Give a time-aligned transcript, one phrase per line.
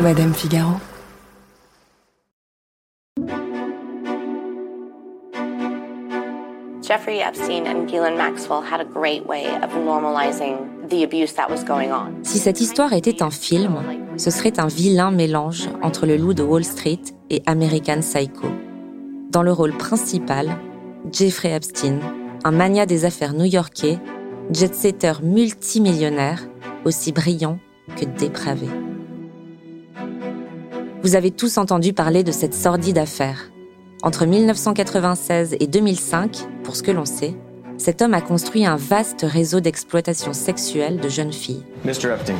[0.00, 0.80] Madame Figaro.
[6.80, 11.64] Jeffrey Epstein and Ghislaine Maxwell had a great way of normalizing the abuse that was
[11.64, 12.12] going on.
[12.22, 13.82] Si cette histoire était un film,
[14.16, 18.46] ce serait un vilain mélange entre le loup de Wall Street et American Psycho.
[19.30, 20.56] Dans le rôle principal,
[21.10, 21.98] Jeffrey Epstein,
[22.44, 23.98] un mania des affaires new-yorkais,
[24.52, 26.44] jet-setter multimillionnaire,
[26.84, 27.58] aussi brillant
[27.96, 28.68] que dépravé.
[31.02, 33.52] Vous avez tous entendu parler de cette sordide affaire.
[34.02, 37.34] Entre 1996 et 2005, pour ce que l'on sait,
[37.76, 41.62] cet homme a construit un vaste réseau d'exploitation sexuelle de jeunes filles.
[41.84, 42.10] Mr.
[42.12, 42.34] Epstein,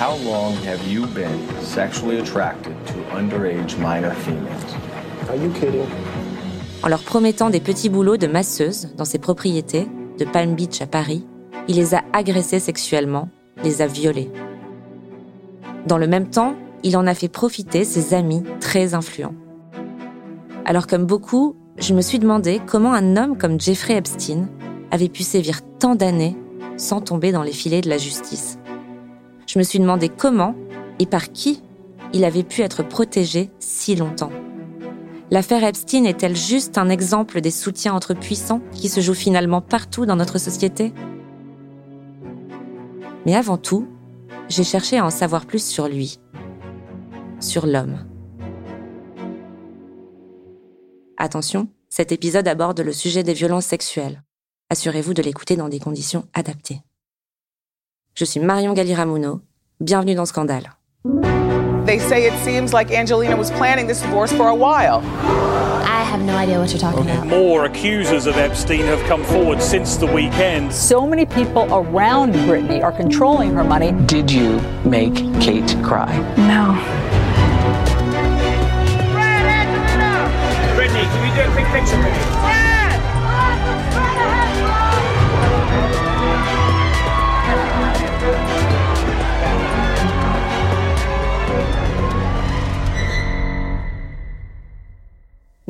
[0.00, 4.74] how long have you been sexually attracted to underage minor females?
[5.28, 5.86] Are you kidding?
[6.82, 9.86] En leur promettant des petits boulots de masseuse dans ses propriétés,
[10.18, 11.24] de Palm Beach à Paris,
[11.68, 13.28] il les a agressées sexuellement,
[13.62, 14.30] les a violées.
[15.86, 19.34] Dans le même temps, il en a fait profiter ses amis très influents.
[20.66, 24.48] Alors comme beaucoup, je me suis demandé comment un homme comme Jeffrey Epstein
[24.90, 26.36] avait pu sévir tant d'années
[26.76, 28.58] sans tomber dans les filets de la justice.
[29.46, 30.54] Je me suis demandé comment
[30.98, 31.62] et par qui
[32.12, 34.30] il avait pu être protégé si longtemps.
[35.30, 40.06] L'affaire Epstein est-elle juste un exemple des soutiens entre puissants qui se jouent finalement partout
[40.06, 40.92] dans notre société?
[43.26, 43.88] Mais avant tout,
[44.48, 46.20] j'ai cherché à en savoir plus sur lui,
[47.44, 47.98] sur l'homme.
[51.16, 54.22] Attention, cet épisode aborde le sujet des violences sexuelles.
[54.70, 56.80] Assurez-vous de l'écouter dans des conditions adaptées.
[58.14, 59.40] Je suis Marion Galiramuno.
[59.80, 60.72] Bienvenue dans Scandale.
[61.84, 65.02] They say it seems like Angelina was planning this divorce for a while.
[65.84, 67.26] I have no idea what you're talking about.
[67.26, 70.72] More accusers of Epstein have come forward since the weekend.
[70.72, 73.92] So many people around Britney are controlling her money.
[74.06, 76.16] Did you make Kate cry?
[76.38, 76.74] No.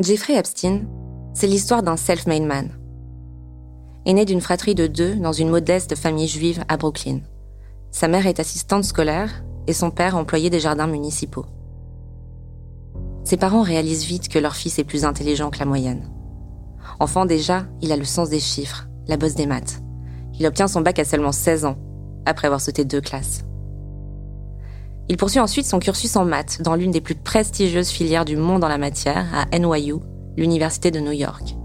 [0.05, 0.83] Jeffrey Epstein,
[1.33, 2.69] c'est l'histoire d'un self-made man.
[4.07, 7.21] Né d'une fratrie de deux dans une modeste famille juive à Brooklyn.
[7.91, 11.47] Sa mère est assistante scolaire et son père employé des jardins municipaux.
[13.25, 16.11] Ses parents réalisent vite que leur fils est plus intelligent que la moyenne.
[17.01, 19.83] Enfant déjà, il a le sens des chiffres, la bosse des maths.
[20.39, 21.77] Il obtient son bac à seulement 16 ans,
[22.27, 23.45] après avoir sauté deux classes.
[25.09, 28.65] Il poursuit ensuite son cursus en maths dans l'une des plus prestigieuses filières du monde
[28.65, 29.97] en la matière, à NYU,
[30.37, 31.57] l'Université de New York.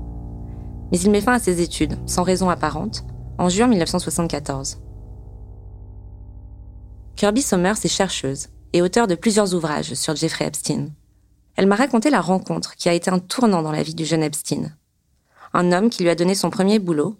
[0.91, 3.03] Mais il met fin à ses études, sans raison apparente,
[3.37, 4.79] en juin 1974.
[7.15, 10.87] Kirby Sommers est chercheuse et auteure de plusieurs ouvrages sur Jeffrey Epstein.
[11.59, 14.23] Elle m'a raconté la rencontre qui a été un tournant dans la vie du jeune
[14.23, 14.71] Epstein.
[15.51, 17.17] Un homme qui lui a donné son premier boulot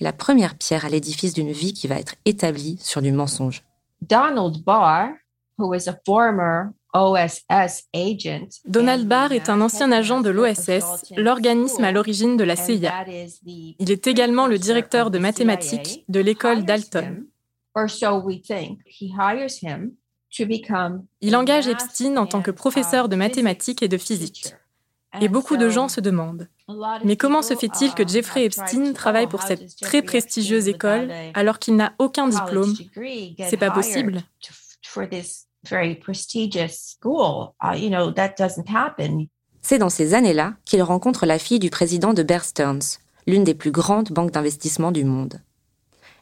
[0.00, 3.64] et la première pierre à l'édifice d'une vie qui va être établie sur du mensonge.
[4.00, 5.10] Donald Barr,
[5.58, 8.62] who is a former OSS agent.
[8.64, 13.04] Donald Barr est un ancien agent de l'OSS, l'organisme à l'origine de la CIA.
[13.44, 17.26] Il est également le directeur de mathématiques de l'école Dalton.
[17.74, 18.78] Or so we think.
[18.86, 19.96] He hires him
[21.20, 24.54] Il engage Epstein en tant que professeur de mathématiques et de physique.
[25.20, 26.48] Et beaucoup de gens se demandent,
[27.04, 31.76] mais comment se fait-il que Jeffrey Epstein travaille pour cette très prestigieuse école alors qu'il
[31.76, 32.74] n'a aucun diplôme?
[33.38, 34.22] C'est pas possible.
[34.92, 37.54] for this very prestigious school.
[37.62, 39.28] Uh, you know, that doesn't happen.
[39.62, 43.54] C'est dans ces années-là qu'il rencontre la fille du président de Bear Stearns, l'une des
[43.54, 45.40] plus grandes banques d'investissement du monde.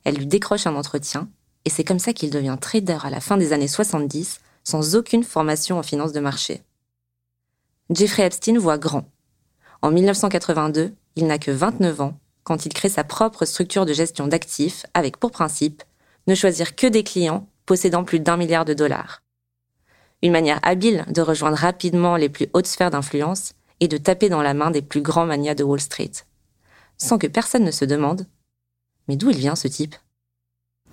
[0.04, 1.28] Elle lui décroche un entretien,
[1.64, 5.24] et c'est comme ça qu'il devient trader à la fin des années 70, sans aucune
[5.24, 6.62] formation en finance de marché.
[7.90, 9.04] Jeffrey Epstein voit grand.
[9.82, 14.26] En 1982, il n'a que 29 ans quand il crée sa propre structure de gestion
[14.26, 15.82] d'actifs avec pour principe
[16.26, 19.22] ne choisir que des clients possédant plus d'un milliard de dollars.
[20.22, 24.42] Une manière habile de rejoindre rapidement les plus hautes sphères d'influence et de taper dans
[24.42, 26.12] la main des plus grands manias de Wall Street.
[26.98, 28.26] Sans que personne ne se demande
[29.08, 29.96] Mais d'où il vient ce type?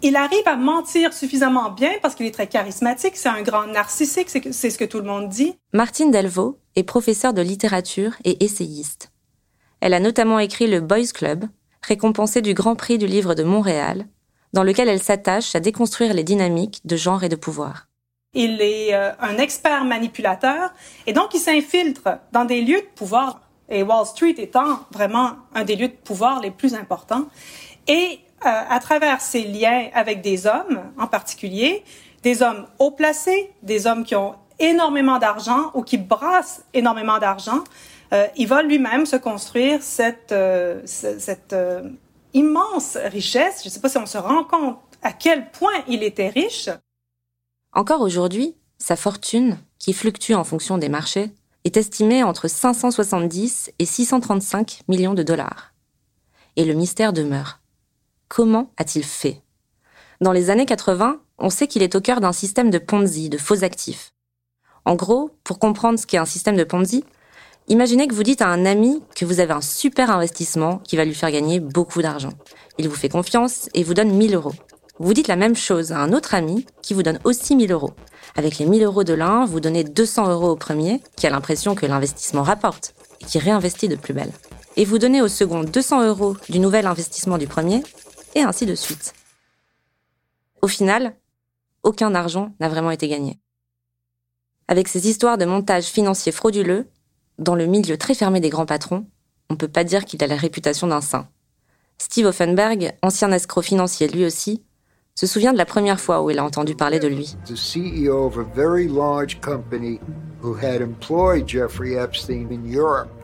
[0.01, 4.29] Il arrive à mentir suffisamment bien parce qu'il est très charismatique, c'est un grand narcissique,
[4.29, 5.55] c'est ce que tout le monde dit.
[5.73, 9.11] Martine Delvaux est professeure de littérature et essayiste.
[9.81, 11.45] Elle a notamment écrit le Boys Club,
[11.81, 14.07] récompensé du Grand Prix du livre de Montréal,
[14.53, 17.87] dans lequel elle s'attache à déconstruire les dynamiques de genre et de pouvoir.
[18.33, 20.73] Il est euh, un expert manipulateur
[21.05, 25.63] et donc il s'infiltre dans des lieux de pouvoir, et Wall Street étant vraiment un
[25.63, 27.27] des lieux de pouvoir les plus importants.
[27.87, 31.83] Et à travers ses liens avec des hommes en particulier,
[32.23, 37.63] des hommes haut placés, des hommes qui ont énormément d'argent ou qui brasse énormément d'argent,
[38.13, 41.89] euh, il va lui-même se construire cette, euh, cette euh,
[42.33, 43.61] immense richesse.
[43.63, 46.69] Je ne sais pas si on se rend compte à quel point il était riche.
[47.73, 51.31] Encore aujourd'hui, sa fortune, qui fluctue en fonction des marchés,
[51.63, 55.73] est estimée entre 570 et 635 millions de dollars.
[56.55, 57.59] Et le mystère demeure.
[58.29, 59.41] Comment a-t-il fait?
[60.19, 63.37] Dans les années 80, on sait qu'il est au cœur d'un système de Ponzi, de
[63.37, 64.13] faux actifs.
[64.83, 67.05] En gros, pour comprendre ce qu'est un système de Ponzi,
[67.67, 71.05] imaginez que vous dites à un ami que vous avez un super investissement qui va
[71.05, 72.33] lui faire gagner beaucoup d'argent.
[72.77, 74.53] Il vous fait confiance et vous donne 1000 euros.
[74.99, 77.93] Vous dites la même chose à un autre ami qui vous donne aussi 1000 euros.
[78.35, 81.75] Avec les 1000 euros de l'un, vous donnez 200 euros au premier, qui a l'impression
[81.75, 84.31] que l'investissement rapporte, et qui réinvestit de plus belle.
[84.75, 87.83] Et vous donnez au second 200 euros du nouvel investissement du premier,
[88.35, 89.13] et ainsi de suite.
[90.61, 91.15] Au final,
[91.83, 93.39] aucun argent n'a vraiment été gagné.
[94.67, 96.89] Avec ces histoires de montage financier frauduleux,
[97.39, 99.07] dans le milieu très fermé des grands patrons,
[99.49, 101.29] on ne peut pas dire qu'il a la réputation d'un saint.
[101.97, 104.63] Steve Offenberg, ancien escroc financier lui aussi,
[105.17, 107.35] se souvient de la première fois où il a entendu parler de lui.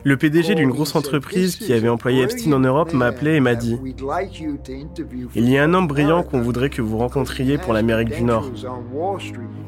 [0.02, 3.54] Le PDG d'une grosse entreprise qui avait employé Epstein en Europe m'a appelé et m'a
[3.54, 3.78] dit
[5.36, 8.50] Il y a un homme brillant qu'on voudrait que vous rencontriez pour l'Amérique du Nord.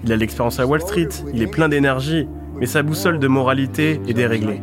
[0.03, 2.27] Il a l'expérience à Wall Street, il est plein d'énergie,
[2.59, 4.61] mais sa boussole de moralité est déréglée.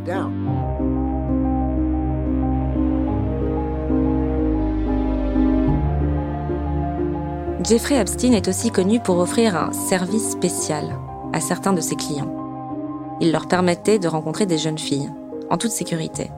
[7.63, 11.00] Jeffrey Epstein est aussi connu pour offrir un service spécial
[11.31, 13.18] à certains de ses clients.
[13.21, 15.10] Il leur permettait de rencontrer des jeunes filles,
[15.50, 16.30] en toute sécurité.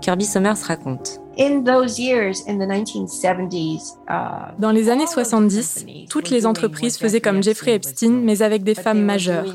[0.00, 1.20] Kirby Summers raconte.
[1.36, 1.60] Uh,
[4.58, 9.02] Dans les années 70, toutes les entreprises faisaient comme Jeffrey Epstein, mais avec des femmes
[9.02, 9.52] majeures.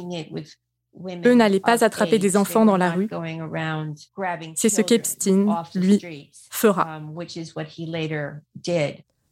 [1.25, 3.09] Eux n'allaient pas attraper des enfants dans la rue.
[4.55, 6.97] C'est ce qu'Epstein, lui, fera.
[6.97, 7.15] Um,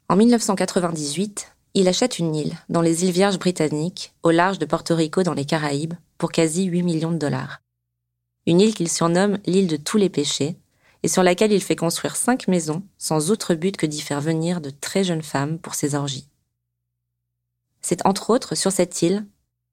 [0.10, 4.96] en 1998, il achète une île dans les îles Vierges britanniques, au large de Porto
[4.96, 7.62] Rico dans les Caraïbes, pour quasi 8 millions de dollars.
[8.46, 10.58] Une île qu'il surnomme l'île de tous les péchés,
[11.02, 14.62] et sur laquelle il fait construire cinq maisons, sans autre but que d'y faire venir
[14.62, 16.30] de très jeunes femmes pour ses orgies.
[17.82, 19.26] C'est entre autres sur cette île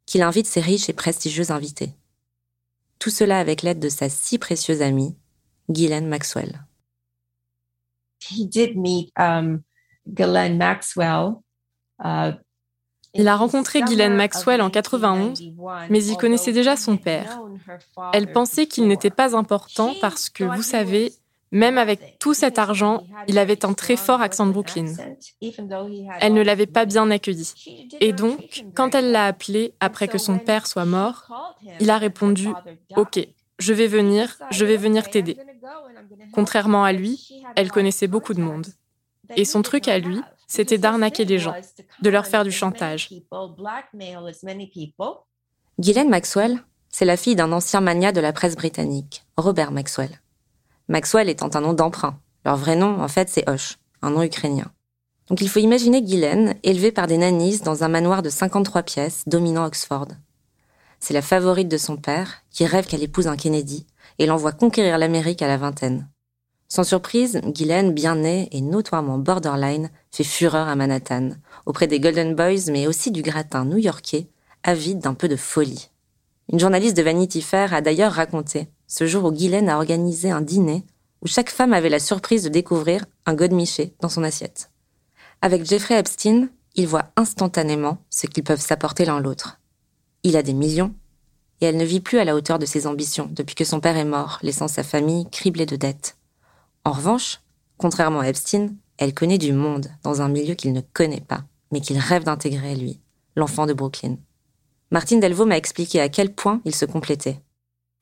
[0.06, 1.94] qu'il invite ses riches et prestigieux invités.
[2.98, 5.14] Tout cela avec l'aide de sa si précieuse amie,
[5.70, 6.66] Ghislaine Maxwell.
[8.28, 9.62] He did meet um,
[10.08, 11.36] Ghislaine Maxwell
[13.14, 15.42] il a rencontré Ghislaine Maxwell en 91,
[15.88, 17.40] mais il connaissait déjà son père.
[18.12, 21.12] Elle pensait qu'il n'était pas important parce que, vous savez,
[21.52, 24.94] même avec tout cet argent, il avait un très fort accent de Brooklyn.
[26.20, 27.52] Elle ne l'avait pas bien accueilli.
[28.00, 32.48] Et donc, quand elle l'a appelé après que son père soit mort, il a répondu⁇
[32.96, 33.26] Ok,
[33.58, 35.36] je vais venir, je vais venir t'aider.
[36.32, 38.66] Contrairement à lui, elle connaissait beaucoup de monde.
[39.36, 40.20] Et son truc à lui,
[40.50, 41.54] c'était d'arnaquer les gens,
[42.02, 43.08] de leur faire du chantage.
[45.78, 46.58] Ghislaine Maxwell,
[46.88, 50.20] c'est la fille d'un ancien magnat de la presse britannique, Robert Maxwell.
[50.88, 52.18] Maxwell étant un nom d'emprunt.
[52.44, 54.72] Leur vrai nom, en fait, c'est Hoche, un nom ukrainien.
[55.28, 59.22] Donc il faut imaginer Ghislaine, élevée par des nannies dans un manoir de 53 pièces
[59.28, 60.08] dominant Oxford.
[60.98, 63.86] C'est la favorite de son père, qui rêve qu'elle épouse un Kennedy,
[64.18, 66.09] et l'envoie conquérir l'Amérique à la vingtaine.
[66.72, 71.30] Sans surprise, Guylaine, bien née et notoirement borderline, fait fureur à Manhattan,
[71.66, 74.28] auprès des Golden Boys, mais aussi du gratin new-yorkais,
[74.62, 75.90] avide d'un peu de folie.
[76.52, 80.40] Une journaliste de Vanity Fair a d'ailleurs raconté ce jour où Guylaine a organisé un
[80.40, 80.84] dîner
[81.22, 84.70] où chaque femme avait la surprise de découvrir un godemiché dans son assiette.
[85.42, 89.58] Avec Jeffrey Epstein, ils voient instantanément ce qu'ils peuvent s'apporter l'un l'autre.
[90.22, 90.94] Il a des millions,
[91.60, 93.96] et elle ne vit plus à la hauteur de ses ambitions depuis que son père
[93.96, 96.16] est mort, laissant sa famille criblée de dettes.
[96.84, 97.40] En revanche,
[97.76, 101.80] contrairement à Epstein, elle connaît du monde dans un milieu qu'il ne connaît pas, mais
[101.80, 103.00] qu'il rêve d'intégrer lui,
[103.36, 104.16] l'enfant de Brooklyn.
[104.90, 107.40] Martine Delvaux m'a expliqué à quel point il se complétait.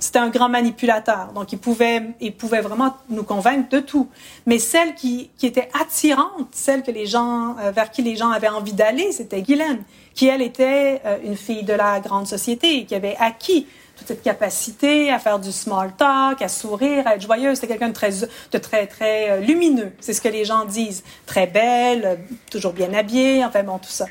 [0.01, 4.09] C'était un grand manipulateur, donc il pouvait, il pouvait vraiment nous convaincre de tout.
[4.47, 8.31] Mais celle qui, qui était attirante, celle que les gens, euh, vers qui les gens
[8.31, 9.83] avaient envie d'aller, c'était Guylaine,
[10.15, 13.67] qui elle était euh, une fille de la grande société, qui avait acquis
[13.99, 17.57] toute cette capacité à faire du small talk, à sourire, à être joyeuse.
[17.57, 18.11] C'était quelqu'un de très,
[18.53, 19.93] de très, très euh, lumineux.
[20.01, 21.03] C'est ce que les gens disent.
[21.27, 22.17] Très belle, euh,
[22.51, 24.07] toujours bien habillée, enfin bon, tout ça.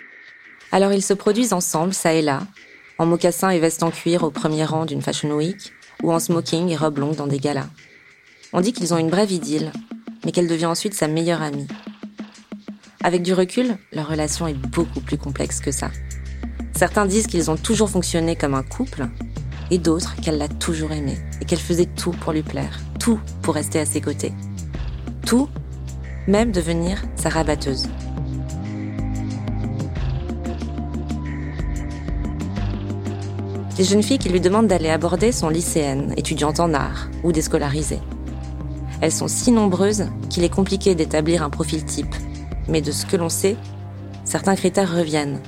[0.71, 2.41] Alors ils se produisent ensemble, ça et là,
[2.97, 5.71] en mocassins et vestes en cuir au premier rang d'une Fashion Week,
[6.03, 7.67] ou en smoking et robe longue dans des galas.
[8.51, 9.71] On dit qu'ils ont une brève idylle,
[10.25, 11.67] mais qu'elle devient ensuite sa meilleure amie.
[13.03, 15.89] Avec du recul, leur relation est beaucoup plus complexe que ça.
[16.75, 19.07] Certains disent qu'ils ont toujours fonctionné comme un couple,
[19.71, 23.55] et d'autres qu'elle l'a toujours aimé et qu'elle faisait tout pour lui plaire, tout pour
[23.55, 24.33] rester à ses côtés.
[25.25, 25.49] Tout,
[26.27, 27.87] même devenir sa rabatteuse.
[33.77, 38.01] Les jeunes filles qui lui demandent d'aller aborder sont lycéennes, étudiantes en art ou déscolarisées.
[39.01, 42.15] Elles sont si nombreuses qu'il est compliqué d'établir un profil type.
[42.67, 43.55] Mais de ce que l'on sait,
[44.25, 45.39] certains critères reviennent.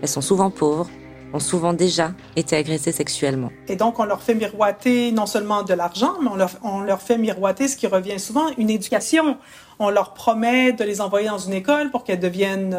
[0.00, 0.88] Elles sont souvent pauvres,
[1.34, 3.50] ont souvent déjà été agressées sexuellement.
[3.68, 7.02] Et donc, on leur fait miroiter non seulement de l'argent, mais on leur, on leur,
[7.02, 9.36] fait miroiter ce qui revient souvent, une éducation.
[9.80, 12.74] On leur promet de les envoyer dans une école pour qu'elles deviennent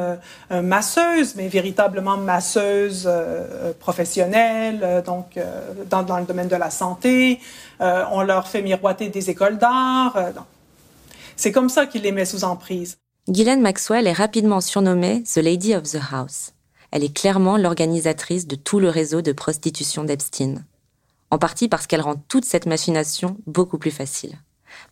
[0.52, 5.44] euh, masseuses, mais véritablement masseuses euh, professionnelles, euh, donc euh,
[5.90, 7.42] dans, dans, le domaine de la santé.
[7.82, 10.16] Euh, on leur fait miroiter des écoles d'art.
[10.16, 10.32] Euh,
[11.36, 12.98] C'est comme ça qu'ils les met sous emprise.
[13.28, 16.55] Ghislaine Maxwell est rapidement surnommée The Lady of the House
[16.96, 20.64] elle est clairement l'organisatrice de tout le réseau de prostitution d'Epstein.
[21.30, 24.40] En partie parce qu'elle rend toute cette machination beaucoup plus facile.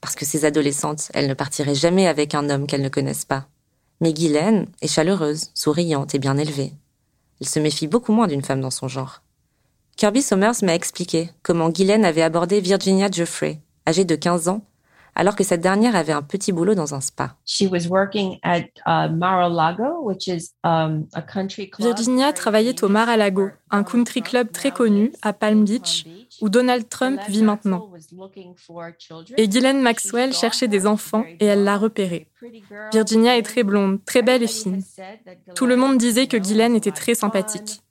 [0.02, 3.48] Parce que ces adolescentes, elles ne partiraient jamais avec un homme qu'elles ne connaissent pas.
[4.02, 6.74] Mais Guylaine est chaleureuse, souriante et bien élevée.
[7.40, 9.22] Elle se méfie beaucoup moins d'une femme dans son genre.
[9.96, 14.66] Kirby Somers m'a expliqué comment Guylaine avait abordé Virginia Jeffrey, âgée de 15 ans,
[15.16, 17.36] alors que cette dernière avait un petit boulot dans un spa.
[21.80, 26.06] Virginia travaillait au Mar-a-Lago, un country club très connu à Palm Beach,
[26.42, 27.90] où Donald Trump vit maintenant.
[29.38, 32.28] Et Ghislaine Maxwell cherchait des enfants et elle l'a repéré.
[32.92, 34.84] Virginia est très blonde, très belle et fine.
[35.56, 37.82] Tout le monde disait que Ghislaine était très sympathique.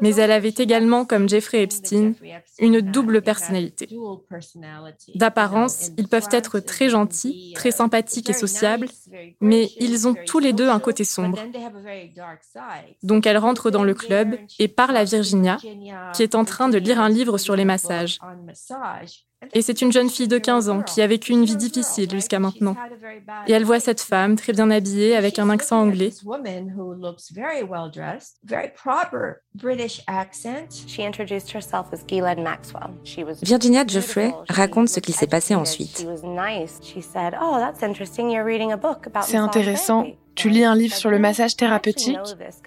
[0.00, 2.14] Mais elle avait également, comme Jeffrey Epstein,
[2.58, 3.88] une double personnalité.
[5.14, 8.88] D'apparence, ils peuvent être très gentils, très sympathiques et sociables,
[9.40, 11.38] mais ils ont tous les deux un côté sombre.
[13.02, 15.58] Donc elle rentre dans le club et parle à Virginia,
[16.14, 18.18] qui est en train de lire un livre sur les massages.
[19.52, 22.38] Et c'est une jeune fille de 15 ans qui a vécu une vie difficile jusqu'à
[22.38, 22.76] maintenant.
[23.46, 26.12] Et elle voit cette femme très bien habillée avec un accent anglais.
[33.42, 36.06] Virginia Jeffrey raconte ce qui s'est passé ensuite.
[37.42, 37.56] Oh,
[39.22, 40.06] c'est intéressant.
[40.40, 42.16] Tu lis un livre sur le massage thérapeutique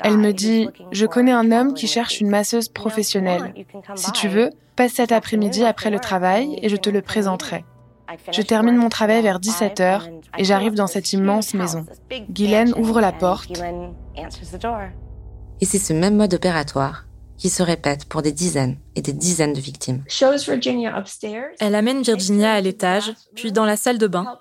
[0.03, 3.51] Elle me dit, je connais un homme qui cherche une masseuse professionnelle.
[3.95, 7.65] Si tu veux, passe cet après-midi après le travail et je te le présenterai.
[8.31, 10.01] Je termine mon travail vers 17h
[10.37, 11.83] et j'arrive dans cette immense maison.
[12.29, 13.59] Guylaine ouvre la porte.
[15.59, 19.53] Et c'est ce même mode opératoire qui se répète pour des dizaines et des dizaines
[19.53, 20.03] de victimes.
[21.59, 24.39] Elle amène Virginia à l'étage, puis dans la salle de bain,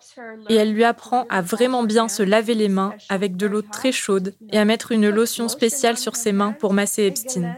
[0.49, 3.93] et elle lui apprend à vraiment bien se laver les mains avec de l'eau très
[3.93, 7.57] chaude et à mettre une lotion spéciale sur ses mains pour masser Epstein.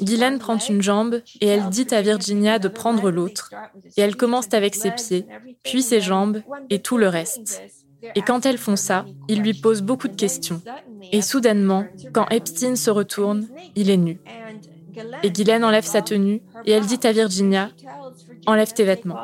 [0.00, 3.50] Guylaine prend une jambe et elle dit à Virginia de prendre l'autre,
[3.96, 5.26] et elle commence avec ses pieds,
[5.62, 7.62] puis ses jambes et tout le reste.
[8.14, 10.60] Et quand elles font ça, il lui pose beaucoup de questions.
[11.12, 14.18] Et soudainement, quand Epstein se retourne, il est nu.
[15.22, 17.70] Et Guylaine enlève sa tenue et elle dit à Virginia,
[18.46, 19.18] enlève tes vêtements.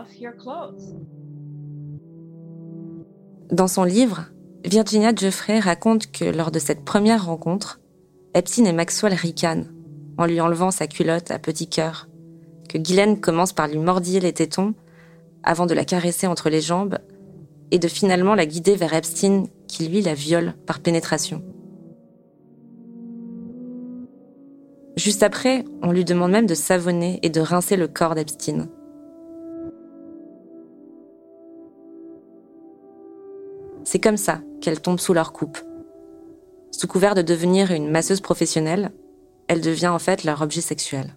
[3.51, 4.27] Dans son livre,
[4.65, 7.81] Virginia Jeffrey raconte que lors de cette première rencontre,
[8.35, 9.73] Epstein et Maxwell ricanent
[10.19, 12.09] en lui enlevant sa culotte à petit cœur,
[12.69, 14.75] que Guylaine commence par lui mordiller les tétons
[15.43, 16.99] avant de la caresser entre les jambes
[17.71, 21.43] et de finalement la guider vers Epstein qui lui la viole par pénétration.
[24.99, 28.67] Juste après, on lui demande même de savonner et de rincer le corps d'Epstein.
[33.85, 35.59] C'est comme ça qu'elle tombe sous leur coupe.
[36.73, 38.91] Sous couvert de devenir une masseuse professionnelle,
[39.47, 41.17] elle devient en fait leur objet sexuel.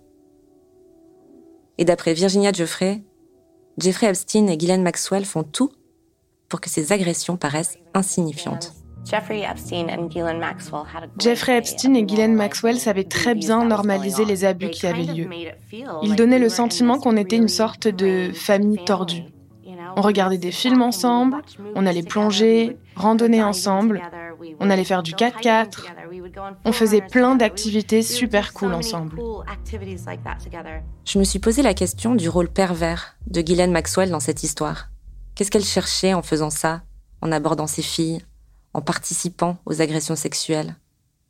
[1.79, 3.01] Et d'après Virginia Jeffrey,
[3.79, 5.71] Jeffrey Epstein et Ghislaine Maxwell font tout
[6.49, 8.75] pour que ces agressions paraissent insignifiantes.
[9.05, 9.87] Jeffrey Epstein
[11.95, 15.29] et Ghislaine Maxwell savaient très bien normaliser les abus qui avaient lieu.
[16.03, 19.23] Ils donnaient le sentiment qu'on était une sorte de famille tordue.
[19.95, 21.37] On regardait des films ensemble,
[21.75, 24.01] on allait plonger, randonner ensemble,
[24.59, 25.85] on allait faire du 4x4,
[26.63, 29.17] on faisait plein d'activités super cool ensemble.
[31.05, 34.89] Je me suis posé la question du rôle pervers de Ghislaine Maxwell dans cette histoire.
[35.35, 36.83] Qu'est-ce qu'elle cherchait en faisant ça,
[37.21, 38.21] en abordant ses filles,
[38.73, 40.75] en participant aux agressions sexuelles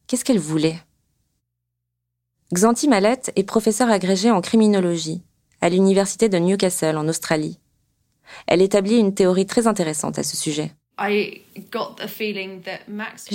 [0.07, 0.79] Qu'est-ce qu'elle voulait?
[2.53, 5.23] Xanthi Mallette est professeure agrégée en criminologie
[5.61, 7.59] à l'université de Newcastle en Australie.
[8.47, 10.73] Elle établit une théorie très intéressante à ce sujet.
[10.99, 11.45] J'ai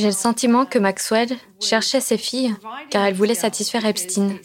[0.06, 2.54] le sentiment que Maxwell cherchait ses filles
[2.90, 4.36] car elle voulait satisfaire Epstein,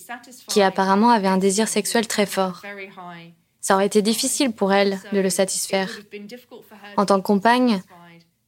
[0.48, 2.62] qui apparemment avait un désir sexuel très fort.
[3.60, 5.92] Ça aurait été difficile pour elle de le satisfaire.
[6.98, 7.82] En tant que compagne,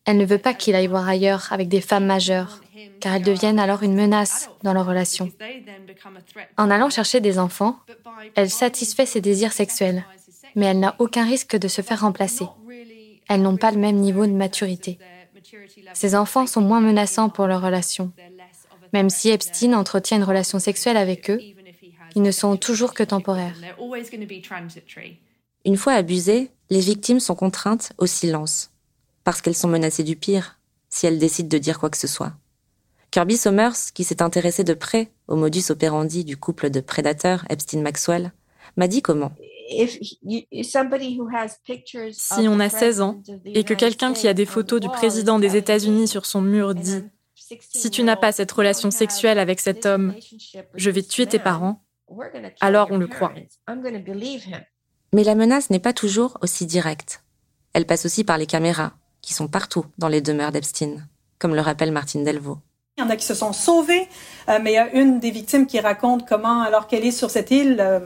[0.05, 2.62] elle ne veut pas qu'il aille voir ailleurs avec des femmes majeures,
[3.00, 5.31] car elles deviennent alors une menace dans leur relation.
[6.57, 7.77] En allant chercher des enfants,
[8.36, 10.03] elle satisfait ses désirs sexuels,
[10.55, 12.45] mais elle n'a aucun risque de se faire remplacer.
[13.29, 15.00] Elles n'ont pas le même niveau de maturité.
[15.93, 18.12] Ces enfants sont moins menaçants pour leur relation.
[18.91, 21.39] Même si Epstein entretient une relation sexuelle avec eux,
[22.15, 23.55] ils ne sont toujours que temporaires.
[25.65, 28.73] Une fois abusées, les victimes sont contraintes au silence,
[29.24, 32.34] parce qu'elles sont menacées du pire si elles décident de dire quoi que ce soit.
[33.12, 38.32] Kirby Somers, qui s'est intéressé de près au modus operandi du couple de prédateurs Epstein-Maxwell,
[38.75, 39.32] m'a dit comment.
[42.12, 45.56] Si on a 16 ans et que quelqu'un qui a des photos du président des
[45.56, 46.98] États-Unis sur son mur dit⁇
[47.36, 50.15] Si tu n'as pas cette relation sexuelle avec cet homme,
[50.75, 51.84] je vais tuer tes parents⁇
[52.62, 53.34] alors on le croit.
[55.13, 57.24] Mais la menace n'est pas toujours aussi directe.
[57.74, 60.98] Elle passe aussi par les caméras, qui sont partout dans les demeures d'Epstein,
[61.39, 62.60] comme le rappelle Martine Delvaux.
[62.98, 64.08] Il y en a qui se sont sauvés,
[64.50, 67.32] euh, mais il y a une des victimes qui raconte comment, alors qu'elle est sur
[67.32, 68.00] cette île, euh,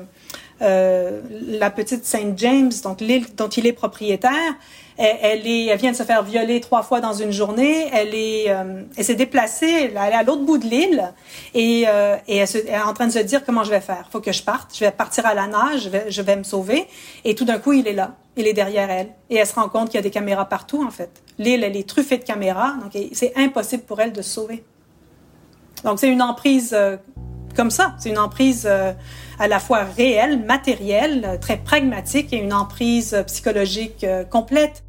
[0.61, 1.21] euh,
[1.59, 4.55] la petite Saint James, donc l'île dont il est propriétaire,
[4.97, 7.87] elle, est, elle vient de se faire violer trois fois dans une journée.
[7.93, 11.13] Elle est, euh, elle s'est déplacée, elle est à l'autre bout de l'île
[11.53, 14.07] et, euh, elle, est en train de se dire comment je vais faire.
[14.11, 14.75] Faut que je parte.
[14.75, 15.83] Je vais partir à la nage.
[15.83, 16.87] Je vais, je vais me sauver.
[17.23, 18.15] Et tout d'un coup, il est là.
[18.37, 19.09] Il est derrière elle.
[19.29, 21.21] Et elle se rend compte qu'il y a des caméras partout en fait.
[21.37, 22.73] L'île, elle est truffée de caméras.
[22.81, 24.63] Donc c'est impossible pour elle de se sauver.
[25.83, 26.75] Donc c'est une emprise
[27.57, 27.95] comme ça.
[27.99, 28.69] C'est une emprise
[29.39, 34.83] à la fois réelle, matérielle, très pragmatique et une emprise psychologique euh, complète.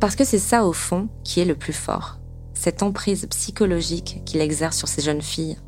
[0.00, 2.18] Parce que c'est ça au fond qui est le plus fort.
[2.52, 5.58] Cette emprise psychologique qu'il exerce sur ces jeunes filles,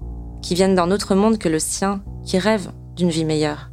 [0.42, 3.70] qui viennent d'un autre monde que le sien, qui rêvent d'une vie meilleure.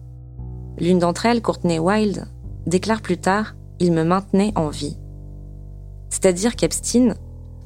[0.77, 2.25] L'une d'entre elles, Courtney Wilde,
[2.65, 4.97] déclare plus tard Il me maintenait en vie.
[6.09, 7.15] C'est-à-dire qu'Epstein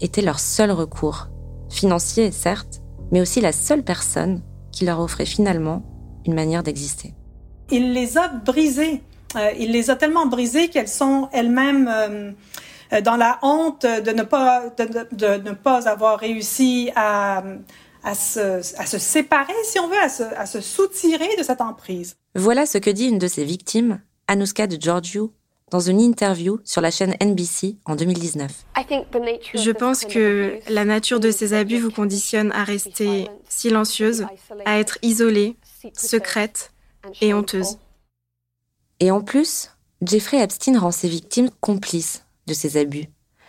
[0.02, 1.28] était leur seul recours,
[1.70, 4.42] financier certes, mais aussi la seule personne
[4.78, 5.82] qui leur offrait finalement
[6.28, 7.16] une manière d'exister.
[7.72, 9.02] Il les a brisées.
[9.36, 12.32] Euh, il les a tellement brisées qu'elles sont elles-mêmes euh,
[12.94, 17.44] euh, dans la honte de ne pas, de, ne pas avoir réussi à,
[18.04, 21.62] à, se, à se séparer, si on veut, à se, à se soutirer de cette
[21.62, 22.16] emprise.
[22.36, 25.34] Voilà ce que dit une de ses victimes, Anuska de Giorgio,
[25.70, 28.66] dans une interview sur la chaîne NBC en 2019.
[29.54, 34.26] Je pense que la nature de ces abus vous conditionne à rester silencieuse,
[34.66, 35.58] à être isolée,
[35.94, 36.72] secrète
[37.22, 37.78] et honteuse.
[39.00, 43.08] Et en plus, Jeffrey Epstein rend ses victimes complices de ces abus.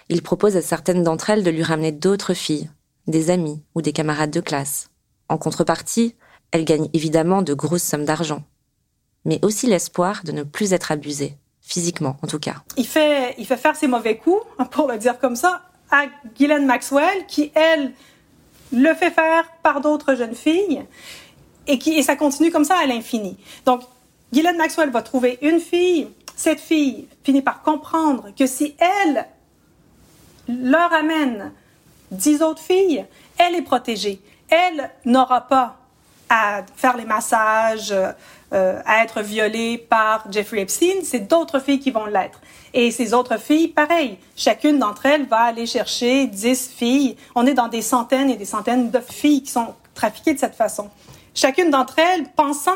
[0.08, 2.70] Il propose à certaines d'entre elles de lui ramener d'autres filles,
[3.06, 4.90] des amis ou des camarades de classe.
[5.28, 6.16] En contrepartie,
[6.50, 8.42] elles gagnent évidemment de grosses sommes d'argent,
[9.24, 11.36] mais aussi l'espoir de ne plus être abusées,
[11.68, 12.56] physiquement en tout cas.
[12.76, 16.66] Il fait, il fait faire ses mauvais coups, pour le dire comme ça, à Ghislaine
[16.66, 17.92] Maxwell, qui, elle,
[18.72, 20.84] le fait faire par d'autres jeunes filles
[21.66, 23.36] et, qui, et ça continue comme ça à l'infini.
[23.64, 23.82] Donc,
[24.32, 29.26] Guylaine Maxwell va trouver une fille, cette fille finit par comprendre que si elle
[30.48, 31.52] leur amène
[32.10, 33.06] dix autres filles,
[33.38, 34.20] elle est protégée.
[34.50, 35.78] Elle n'aura pas
[36.28, 37.94] à faire les massages,
[38.52, 42.40] euh, à être violée par Jeffrey Epstein, c'est d'autres filles qui vont l'être.
[42.74, 47.16] Et ces autres filles, pareil, chacune d'entre elles va aller chercher dix filles.
[47.34, 50.54] On est dans des centaines et des centaines de filles qui sont trafiquées de cette
[50.54, 50.90] façon
[51.38, 52.70] chacune d'entre elles pensant,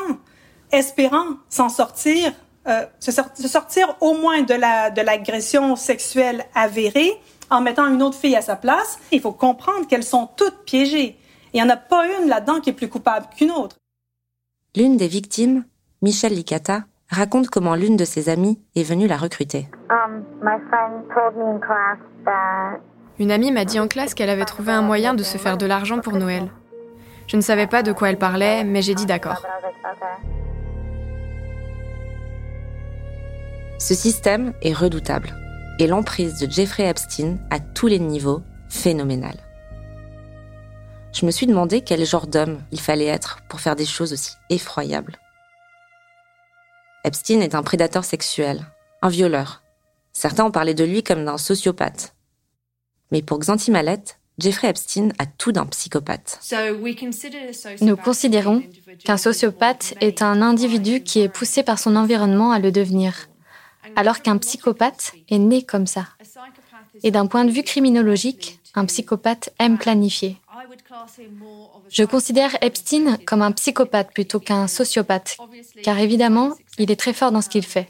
[0.71, 2.31] espérant s'en sortir,
[2.67, 3.11] euh, se,
[3.47, 7.11] sortir au moins de la de l'agression sexuelle avérée
[7.49, 8.99] en mettant une autre fille à sa place.
[9.11, 11.17] Il faut comprendre qu'elles sont toutes piégées.
[11.53, 13.75] Il n'y en a pas une là-dedans qui est plus coupable qu'une autre.
[14.75, 15.65] L'une des victimes,
[16.01, 19.67] Michelle Licata, raconte comment l'une de ses amies est venue la recruter.
[19.91, 20.23] Um,
[23.19, 25.67] une amie m'a dit en classe qu'elle avait trouvé un moyen de se faire de
[25.67, 26.49] l'argent pour Noël.
[27.27, 29.45] Je ne savais pas de quoi elle parlait, mais j'ai dit d'accord.
[33.77, 35.35] Ce système est redoutable
[35.77, 39.37] et l'emprise de Jeffrey Epstein à tous les niveaux phénoménale.
[41.13, 44.31] Je me suis demandé quel genre d'homme il fallait être pour faire des choses aussi
[44.49, 45.17] effroyables.
[47.05, 48.65] Epstein est un prédateur sexuel,
[49.01, 49.61] un violeur.
[50.11, 52.15] Certains ont parlé de lui comme d'un sociopathe.
[53.11, 56.39] Mais pour Xanthi Malette, Jeffrey Epstein a tout d'un psychopathe.
[57.81, 58.63] Nous considérons
[59.05, 63.29] qu'un sociopathe est un individu qui est poussé par son environnement à le devenir,
[63.95, 66.07] alors qu'un psychopathe est né comme ça.
[67.03, 70.37] Et d'un point de vue criminologique, un psychopathe aime planifier.
[71.89, 75.37] Je considère Epstein comme un psychopathe plutôt qu'un sociopathe,
[75.83, 77.89] car évidemment, il est très fort dans ce qu'il fait.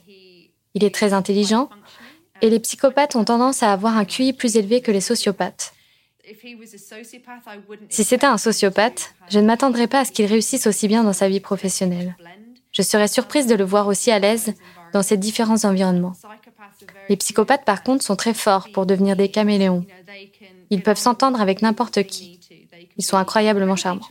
[0.74, 1.70] Il est très intelligent,
[2.42, 5.74] et les psychopathes ont tendance à avoir un QI plus élevé que les sociopathes.
[7.90, 11.14] Si c'était un sociopathe, je ne m'attendrais pas à ce qu'il réussisse aussi bien dans
[11.14, 12.16] sa vie professionnelle.
[12.72, 14.54] Je serais surprise de le voir aussi à l'aise
[14.94, 16.14] dans ces différents environnements.
[17.10, 19.86] Les psychopathes, par contre, sont très forts pour devenir des caméléons.
[20.70, 22.40] Ils peuvent s'entendre avec n'importe qui.
[22.98, 24.08] Ils sont incroyablement charmants.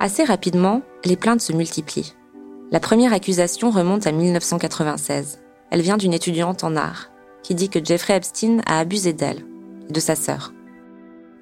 [0.00, 2.14] Assez rapidement, les plaintes se multiplient.
[2.70, 5.40] La première accusation remonte à 1996.
[5.70, 7.10] Elle vient d'une étudiante en art
[7.42, 9.44] qui dit que Jeffrey Epstein a abusé d'elle
[9.88, 10.52] et de sa sœur.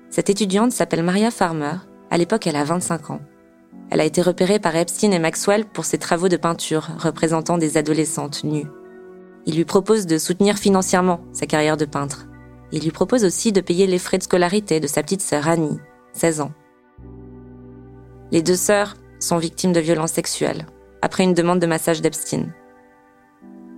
[0.09, 1.73] Cette étudiante s'appelle Maria Farmer.
[2.11, 3.21] À l'époque, elle a 25 ans.
[3.91, 7.77] Elle a été repérée par Epstein et Maxwell pour ses travaux de peinture représentant des
[7.77, 8.69] adolescentes nues.
[9.47, 12.27] Il lui propose de soutenir financièrement sa carrière de peintre.
[12.73, 15.79] Il lui propose aussi de payer les frais de scolarité de sa petite sœur Annie,
[16.13, 16.53] 16 ans.
[18.33, 20.67] Les deux sœurs sont victimes de violences sexuelles
[21.03, 22.47] après une demande de massage d'Epstein.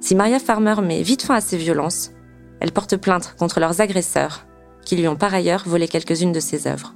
[0.00, 2.12] Si Maria Farmer met vite fin à ces violences,
[2.60, 4.46] elle porte plainte contre leurs agresseurs,
[4.84, 6.94] qui lui ont par ailleurs volé quelques-unes de ses œuvres.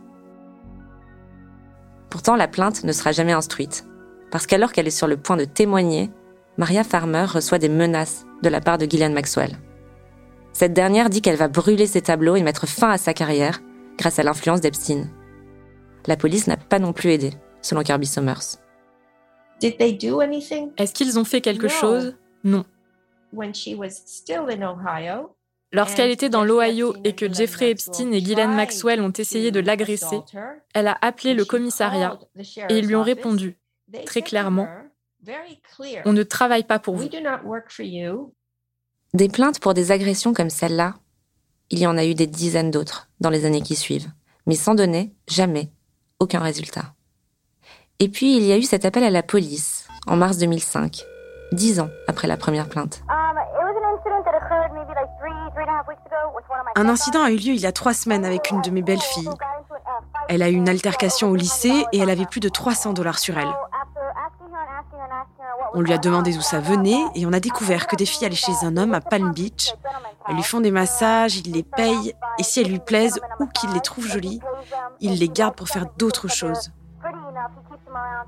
[2.09, 3.85] Pourtant, la plainte ne sera jamais instruite,
[4.31, 6.11] parce qu'alors qu'elle est sur le point de témoigner,
[6.57, 9.59] Maria Farmer reçoit des menaces de la part de Gillian Maxwell.
[10.53, 13.61] Cette dernière dit qu'elle va brûler ses tableaux et mettre fin à sa carrière
[13.97, 15.09] grâce à l'influence d'Epstein.
[16.07, 18.59] La police n'a pas non plus aidé, selon Kirby Summers.
[19.63, 22.17] Est-ce qu'ils ont fait quelque chose?
[22.45, 22.65] Non.
[25.73, 30.21] Lorsqu'elle était dans l'Ohio et que Jeffrey Epstein et Ghislaine Maxwell ont essayé de l'agresser,
[30.75, 32.19] elle a appelé le commissariat
[32.69, 33.57] et ils lui ont répondu
[34.05, 34.69] très clairement
[36.05, 37.09] On ne travaille pas pour vous.
[39.15, 40.95] Des plaintes pour des agressions comme celle-là,
[41.69, 44.11] il y en a eu des dizaines d'autres dans les années qui suivent,
[44.47, 45.71] mais sans donner jamais
[46.19, 46.95] aucun résultat.
[47.99, 51.05] Et puis il y a eu cet appel à la police en mars 2005,
[51.53, 53.03] dix ans après la première plainte.
[56.75, 58.99] Un incident a eu lieu il y a trois semaines avec une de mes belles
[58.99, 59.29] filles.
[60.31, 63.37] Elle a eu une altercation au lycée et elle avait plus de 300 dollars sur
[63.37, 63.53] elle.
[65.75, 68.35] On lui a demandé d'où ça venait et on a découvert que des filles allaient
[68.35, 69.75] chez un homme à Palm Beach.
[70.29, 73.71] Elles lui font des massages, il les paye et si elles lui plaisent ou qu'il
[73.71, 74.41] les trouve jolies,
[75.01, 76.71] il les garde pour faire d'autres choses.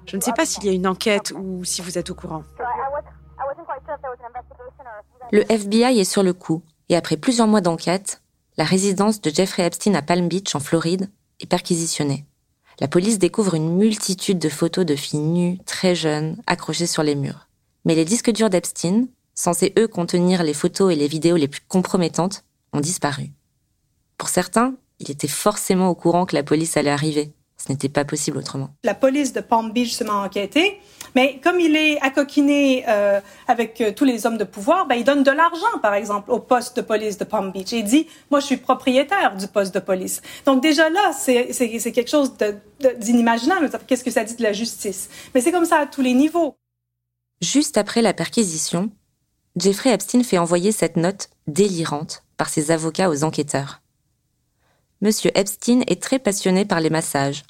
[0.07, 2.45] Je ne sais pas s'il y a une enquête ou si vous êtes au courant.
[5.33, 8.23] Le FBI est sur le coup et après plusieurs mois d'enquête,
[8.57, 12.25] la résidence de Jeffrey Epstein à Palm Beach en Floride est perquisitionnée.
[12.81, 17.15] La police découvre une multitude de photos de filles nues, très jeunes, accrochées sur les
[17.15, 17.49] murs.
[17.85, 21.63] Mais les disques durs d'Epstein, censés eux contenir les photos et les vidéos les plus
[21.69, 23.31] compromettantes, ont disparu.
[24.19, 27.33] Pour certains, il était forcément au courant que la police allait arriver.
[27.67, 28.69] Ce n'était pas possible autrement.
[28.85, 30.81] La police de Palm Beach se met à enquêter,
[31.15, 35.05] mais comme il est accoquiné euh, avec euh, tous les hommes de pouvoir, ben, il
[35.05, 37.73] donne de l'argent, par exemple, au poste de police de Palm Beach.
[37.73, 40.21] Et il dit, moi, je suis propriétaire du poste de police.
[40.45, 42.35] Donc déjà là, c'est quelque chose
[42.99, 43.71] d'inimaginable.
[43.87, 45.09] Qu'est-ce que ça dit de la justice?
[45.35, 46.59] Mais c'est comme ça à tous les niveaux.
[47.41, 48.91] Juste après la perquisition,
[49.57, 53.81] Jeffrey Epstein fait envoyer cette note délirante par ses avocats aux enquêteurs.
[55.01, 57.45] Monsieur Epstein est très passionné par les massages.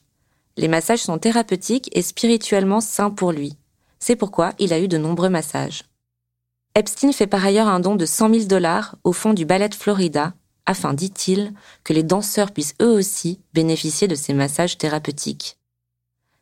[0.56, 3.56] Les massages sont thérapeutiques et spirituellement sains pour lui.
[3.98, 5.84] C'est pourquoi il a eu de nombreux massages.
[6.76, 10.34] Epstein fait par ailleurs un don de 100 000 dollars au fond du ballet Florida,
[10.66, 11.52] afin, dit-il,
[11.84, 15.58] que les danseurs puissent eux aussi bénéficier de ces massages thérapeutiques.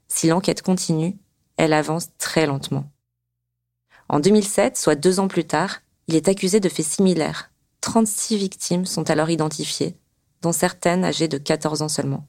[0.09, 1.16] Si l'enquête continue,
[1.57, 2.85] elle avance très lentement.
[4.09, 7.51] En 2007, soit deux ans plus tard, il est accusé de faits similaires.
[7.81, 9.96] 36 victimes sont alors identifiées,
[10.42, 12.27] dont certaines âgées de 14 ans seulement.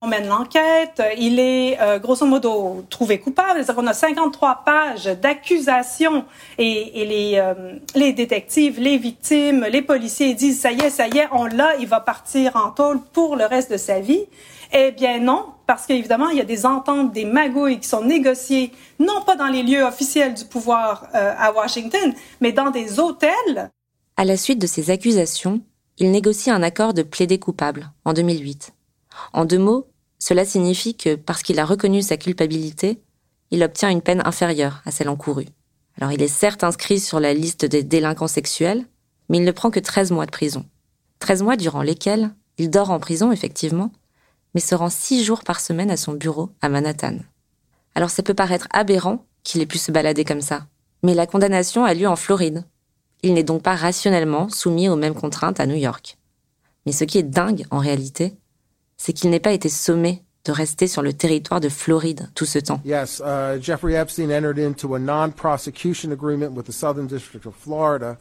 [0.00, 1.02] On mène l'enquête.
[1.18, 3.66] Il est euh, grosso modo trouvé coupable.
[3.66, 6.24] Qu'on a 53 pages d'accusations
[6.56, 11.08] et, et les, euh, les détectives, les victimes, les policiers disent ça y est, ça
[11.08, 14.24] y est, on l'a, il va partir en tôle pour le reste de sa vie.
[14.72, 18.70] Eh bien non, parce qu'évidemment, il y a des ententes, des magouilles qui sont négociées,
[19.00, 23.70] non pas dans les lieux officiels du pouvoir euh, à Washington, mais dans des hôtels.
[24.16, 25.60] À la suite de ces accusations,
[25.96, 28.72] il négocie un accord de plaider coupable en 2008.
[29.32, 33.00] En deux mots, cela signifie que parce qu'il a reconnu sa culpabilité,
[33.50, 35.48] il obtient une peine inférieure à celle encourue.
[35.96, 38.86] Alors il est certes inscrit sur la liste des délinquants sexuels,
[39.28, 40.64] mais il ne prend que 13 mois de prison.
[41.20, 43.92] 13 mois durant lesquels il dort en prison, effectivement,
[44.54, 47.18] mais se rend 6 jours par semaine à son bureau à Manhattan.
[47.94, 50.66] Alors ça peut paraître aberrant qu'il ait pu se balader comme ça,
[51.02, 52.64] mais la condamnation a lieu en Floride,
[53.22, 56.18] Il n'est donc pas rationnellement soumis aux mêmes contraintes à New York.
[56.86, 58.36] Mais ce qui est dingue en réalité,
[58.98, 62.58] c'est qu'il n'ait pas été sommé de rester sur le territoire de Floride tout ce
[62.58, 62.80] temps.
[62.84, 68.18] Yes, uh, Jeffrey Epstein entered into a non-prosecution agreement with the Southern District of Florida.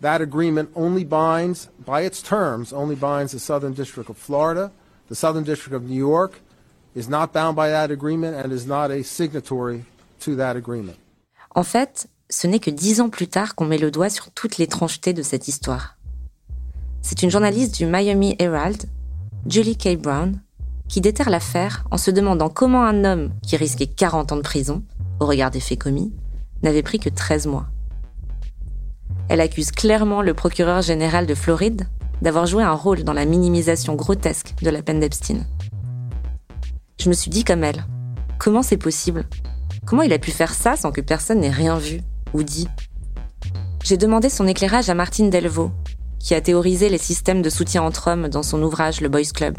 [0.00, 4.70] That agreement only binds, by its terms, only binds the Southern District of Florida.
[5.08, 6.40] The Southern District of New York
[6.94, 9.84] is not bound by that agreement and is not a signatory
[10.20, 10.96] to that agreement.
[11.54, 14.58] En fait, ce n'est que dix ans plus tard qu'on met le doigt sur toute
[14.58, 15.96] l'étrangeté de cette histoire.
[17.02, 18.84] C'est une journaliste du Miami Herald,
[19.46, 19.96] Julie K.
[19.96, 20.40] Brown,
[20.88, 24.82] qui déterre l'affaire en se demandant comment un homme qui risquait 40 ans de prison,
[25.20, 26.12] au regard des faits commis,
[26.62, 27.66] n'avait pris que 13 mois.
[29.28, 31.86] Elle accuse clairement le procureur général de Floride
[32.20, 35.46] d'avoir joué un rôle dans la minimisation grotesque de la peine d'Epstein.
[37.00, 37.84] Je me suis dit comme elle,
[38.38, 39.24] comment c'est possible?
[39.86, 42.00] Comment il a pu faire ça sans que personne n'ait rien vu
[42.34, 42.68] ou dit?
[43.84, 45.70] J'ai demandé son éclairage à Martine Delvaux,
[46.18, 49.56] qui a théorisé les systèmes de soutien entre hommes dans son ouvrage Le Boys Club.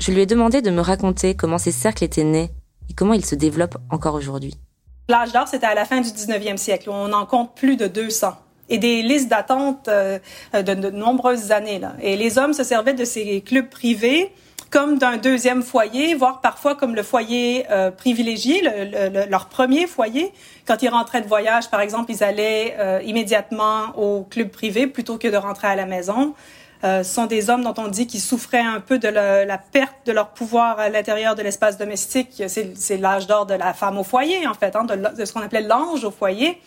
[0.00, 2.50] Je lui ai demandé de me raconter comment ces cercles étaient nés
[2.88, 4.54] et comment ils se développent encore aujourd'hui.
[5.08, 6.90] L'âge d'or, c'était à la fin du 19e siècle.
[6.90, 8.34] On en compte plus de 200
[8.68, 10.18] et des listes d'attente euh,
[10.52, 11.78] de, nombreuses années.
[11.78, 11.94] Là.
[12.00, 14.32] Et les hommes se servaient de ces clubs privés
[14.70, 19.86] comme d'un deuxième foyer, voire parfois comme le foyer euh, privilégié, le, le, leur premier
[19.86, 20.32] foyer.
[20.66, 25.16] Quand ils rentraient de voyage, par exemple, ils allaient euh, immédiatement au club privé plutôt
[25.16, 26.34] que de rentrer à la maison.
[26.84, 30.12] Euh, sont des hommes dont on dit qu'ils souffraient un peu de la, perte de
[30.12, 32.42] leur pouvoir à l'intérieur de l'espace domestique.
[32.46, 35.40] C'est l'âge d'or de la femme au foyer, en fait, hein, de, de ce qu'on
[35.40, 36.60] appelait l'ange au foyer.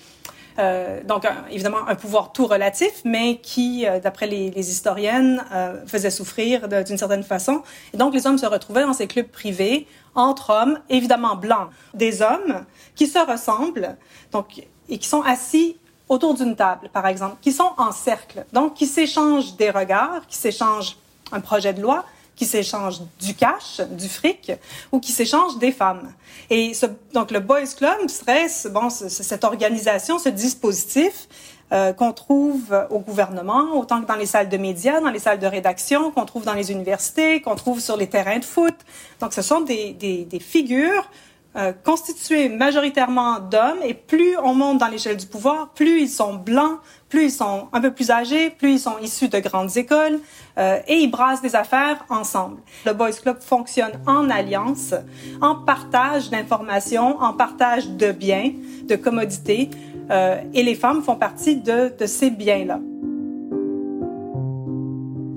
[0.59, 5.85] Euh, donc, évidemment, un pouvoir tout relatif, mais qui, euh, d'après les, les, historiennes, euh,
[5.85, 7.63] faisait souffrir d'une certaine façon.
[7.93, 11.69] Et donc, les hommes se retrouvaient dans ces clubs privés, entre hommes, évidemment blancs.
[11.93, 13.95] Des hommes qui se ressemblent,
[14.31, 15.77] donc, et qui sont assis
[16.09, 20.35] autour d'une table, par exemple, qui sont en cercle, donc qui s'échangent des regards, qui
[20.35, 20.97] s'échangent
[21.31, 22.03] un projet de loi,
[22.35, 24.51] qui s'échangent du cash, du fric,
[24.91, 26.13] ou qui s'échangent des femmes.
[26.49, 31.27] Et ce, donc le Boys Club serait bon, cette organisation, ce dispositif
[31.71, 35.39] euh, qu'on trouve au gouvernement, autant que dans les salles de médias, dans les salles
[35.39, 38.75] de rédaction, qu'on trouve dans les universités, qu'on trouve sur les terrains de foot.
[39.19, 41.09] Donc ce sont des, des, des figures
[41.57, 46.35] euh, constitués majoritairement d'hommes et plus on monte dans l'échelle du pouvoir, plus ils sont
[46.35, 50.19] blancs, plus ils sont un peu plus âgés, plus ils sont issus de grandes écoles
[50.57, 52.61] euh, et ils brassent des affaires ensemble.
[52.85, 54.93] Le Boys Club fonctionne en alliance,
[55.41, 58.53] en partage d'informations, en partage de biens,
[58.87, 59.69] de commodités
[60.09, 62.79] euh, et les femmes font partie de, de ces biens-là.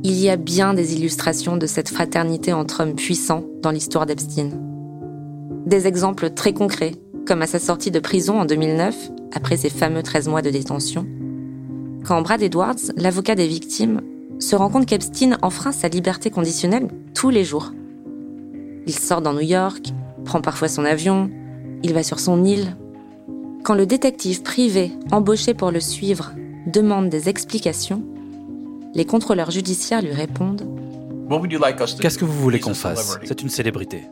[0.05, 4.74] Il y a bien des illustrations de cette fraternité entre hommes puissants dans l'histoire d'Epstein.
[5.67, 6.93] Des exemples très concrets,
[7.27, 11.07] comme à sa sortie de prison en 2009, après ses fameux 13 mois de détention,
[12.05, 14.03] quand Brad Edwards, l'avocat des victimes,
[14.39, 17.73] se rend compte qu'Epstein enfreint sa liberté conditionnelle tous les jours.
[18.87, 19.87] Il sort dans New York,
[20.27, 21.31] prend parfois son avion,
[21.83, 22.77] il va sur son île.
[23.63, 26.33] Quand le détective privé embauché pour le suivre
[26.67, 28.05] demande des explications,
[28.95, 30.69] les contrôleurs judiciaires lui répondent
[32.01, 33.19] Qu'est-ce que vous voulez qu'on fasse?
[33.25, 34.03] C'est une célébrité.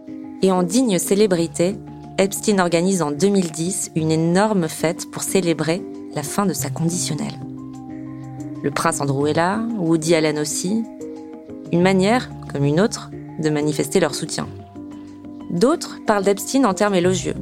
[0.44, 1.76] Et en digne célébrité,
[2.18, 5.82] Epstein organise en 2010 une énorme fête pour célébrer
[6.16, 7.38] la fin de sa conditionnelle.
[8.64, 10.82] Le prince Andrew est là, Woody Allen aussi.
[11.70, 14.48] Une manière, comme une autre, de manifester leur soutien.
[15.50, 17.34] D'autres parlent d'Epstein en termes élogieux.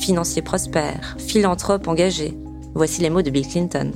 [0.00, 2.36] Financier prospère, philanthrope engagé.
[2.74, 3.92] Voici les mots de Bill Clinton.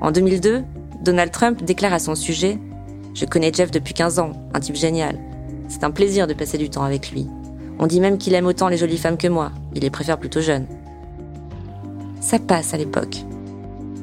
[0.00, 0.64] En 2002,
[1.02, 2.58] Donald Trump déclare à son sujet
[3.12, 5.18] Je connais Jeff depuis 15 ans, un type génial.
[5.68, 7.26] C'est un plaisir de passer du temps avec lui.
[7.78, 9.52] On dit même qu'il aime autant les jolies femmes que moi.
[9.74, 10.66] Il les préfère plutôt jeunes.
[12.20, 13.16] Ça passe à l'époque.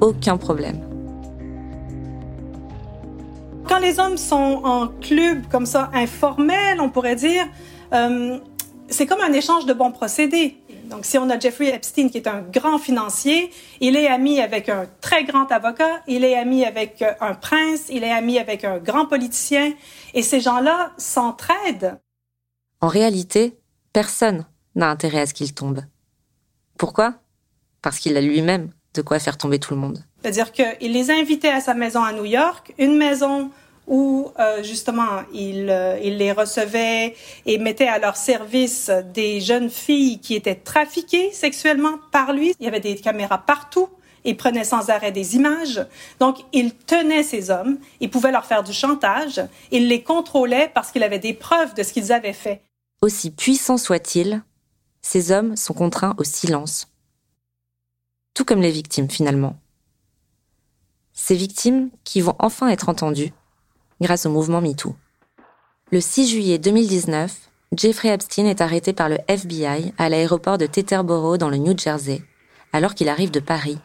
[0.01, 0.79] Aucun problème.
[3.67, 7.43] Quand les hommes sont en club comme ça, informel, on pourrait dire,
[7.93, 8.37] euh,
[8.89, 10.60] c'est comme un échange de bons procédés.
[10.91, 13.49] Donc, si on a Jeffrey Epstein, qui est un grand financier,
[13.79, 18.03] il est ami avec un très grand avocat, il est ami avec un prince, il
[18.03, 19.73] est ami avec un grand politicien,
[20.13, 21.97] et ces gens-là s'entraident.
[22.81, 23.57] En réalité,
[23.93, 25.81] personne n'a intérêt à ce qu'il tombe.
[26.77, 27.13] Pourquoi?
[27.81, 30.03] Parce qu'il a lui-même de quoi faire tomber tout le monde.
[30.21, 33.49] C'est-à-dire qu'il les invitait à sa maison à New York, une maison
[33.87, 37.15] où euh, justement il, euh, il, les recevait
[37.45, 42.53] et mettait à leur service des jeunes filles qui étaient trafiquées sexuellement par lui.
[42.59, 43.89] Il y avait des caméras partout.
[44.23, 45.85] Il prenait sans arrêt des images.
[46.19, 49.41] Donc, il tenait ces hommes, il pouvait leur faire du chantage,
[49.71, 52.61] il les contrôlait parce qu'il avait des preuves de ce qu'ils avaient fait.
[53.01, 54.43] Aussi puissants soient-ils,
[55.01, 56.87] ces hommes sont contraints au silence.
[58.35, 59.57] Tout comme les victimes, finalement.
[61.13, 63.33] Ces victimes qui vont enfin être entendues
[64.01, 64.95] grâce au mouvement MeToo.
[65.91, 67.33] Le 6 juillet 2019,
[67.77, 72.21] Jeffrey Epstein est arrêté par le FBI à l'aéroport de Teterboro dans le New Jersey,
[72.73, 73.77] alors qu'il arrive de Paris,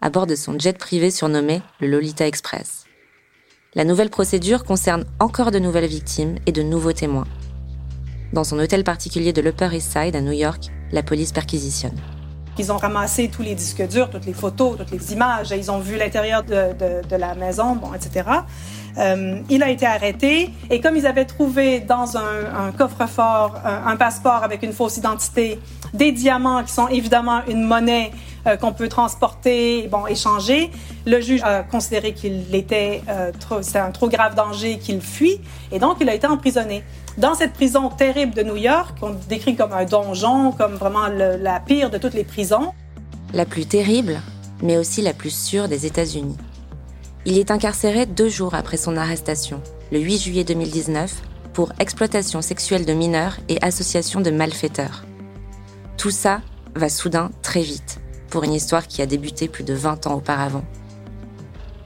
[0.00, 2.84] à bord de son jet privé surnommé le Lolita Express.
[3.74, 7.26] La nouvelle procédure concerne encore de nouvelles victimes et de nouveaux témoins.
[8.32, 11.98] Dans son hôtel particulier de l'Upper East Side à New York, la police perquisitionne.
[12.56, 15.50] Ils ont ramassé tous les disques durs, toutes les photos, toutes les images.
[15.50, 18.28] Ils ont vu l'intérieur de, la maison, bon, etc.
[18.98, 24.44] Euh, il a été arrêté et comme ils avaient trouvé dans un, coffre-fort un, passeport
[24.44, 25.58] avec une fausse identité,
[25.92, 28.12] des diamants qui sont évidemment une monnaie
[28.46, 30.70] euh, qu'on peut transporter, bon, échanger,
[31.06, 35.40] le juge a considéré qu'il était euh, trop, un trop grave danger qu'il fuit
[35.72, 36.84] et donc il a été emprisonné
[37.18, 41.60] dans cette prison terrible de New York, qu'on décrit comme un donjon, comme vraiment la
[41.60, 42.72] pire de toutes les prisons.
[43.32, 44.20] La plus terrible,
[44.62, 46.36] mais aussi la plus sûre des États-Unis.
[47.26, 51.22] Il est incarcéré deux jours après son arrestation, le 8 juillet 2019,
[51.54, 55.04] pour exploitation sexuelle de mineurs et association de malfaiteurs.
[55.96, 56.42] Tout ça
[56.74, 60.64] va soudain très vite, pour une histoire qui a débuté plus de 20 ans auparavant.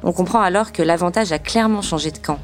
[0.03, 2.41] On comprend alors que l'avantage a clairement changé de camp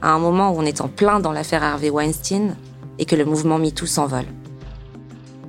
[0.00, 2.56] à un moment où on est en plein dans l'affaire Harvey Weinstein
[2.98, 4.26] et que le mouvement MeToo s'envole.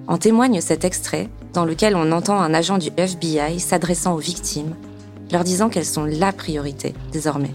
[0.08, 4.76] En témoigne cet extrait dans lequel on entend un agent du FBI s'adressant aux victimes,
[5.32, 7.52] leur disant qu'elles sont la priorité désormais.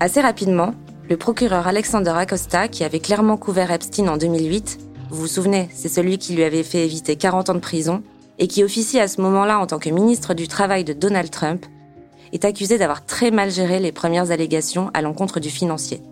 [0.00, 0.74] Assez rapidement,
[1.08, 4.78] le procureur Alexander Acosta, qui avait clairement couvert Epstein en 2008,
[5.10, 8.02] vous vous souvenez, c'est celui qui lui avait fait éviter 40 ans de prison,
[8.38, 11.64] et qui officie à ce moment-là en tant que ministre du Travail de Donald Trump,
[12.32, 16.02] est accusé d'avoir très mal géré les premières allégations à l'encontre du financier.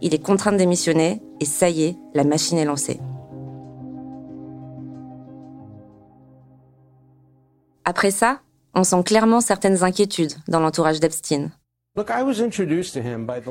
[0.00, 2.98] Il est contraint de démissionner et ça y est, la machine est lancée.
[7.84, 8.40] Après ça,
[8.74, 11.50] on sent clairement certaines inquiétudes dans l'entourage d'Epstein.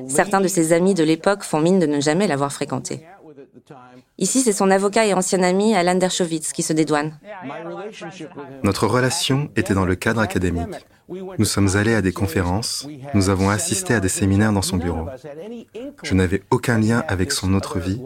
[0.08, 3.06] Certains de ses amis de l'époque font mine de ne jamais l'avoir fréquenté.
[4.17, 7.17] Ici, c'est son avocat et ancien ami Alan Dershowitz qui se dédouane.
[8.63, 10.86] Notre relation était dans le cadre académique.
[11.09, 15.07] Nous sommes allés à des conférences, nous avons assisté à des séminaires dans son bureau.
[16.03, 18.01] Je n'avais aucun lien avec son autre vie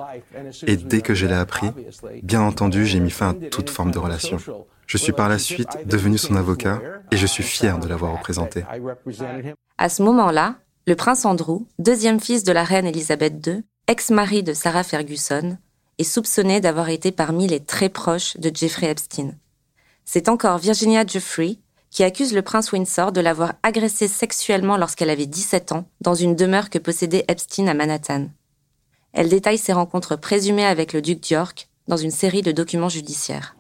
[0.66, 1.70] et dès que je l'ai appris,
[2.24, 4.38] bien entendu, j'ai mis fin à toute forme de relation.
[4.88, 6.82] Je suis par la suite devenu son avocat
[7.12, 8.64] et je suis fier de l'avoir représenté.
[9.78, 10.56] À ce moment-là,
[10.88, 15.58] le prince Andrew, deuxième fils de la reine Elisabeth II, ex-mari de Sarah Ferguson,
[15.98, 19.32] est soupçonné d'avoir été parmi les très proches de Jeffrey Epstein.
[20.06, 21.58] C'est encore Virginia Jeffrey
[21.98, 26.36] qui accuse le prince Windsor de l'avoir agressée sexuellement lorsqu'elle avait 17 ans dans une
[26.36, 28.28] demeure que possédait Epstein à Manhattan.
[29.14, 33.56] Elle détaille ses rencontres présumées avec le duc d'York dans une série de documents judiciaires.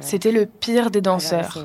[0.00, 1.56] C'était le pire des danseurs.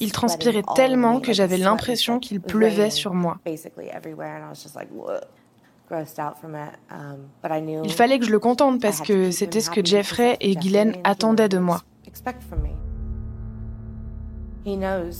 [0.00, 3.38] Il transpirait tellement que j'avais l'impression qu'il pleuvait sur moi.
[5.90, 10.96] Um, Il fallait que je le contente parce que c'était ce que Jeffrey et Guylaine
[11.04, 11.82] attendaient de moi.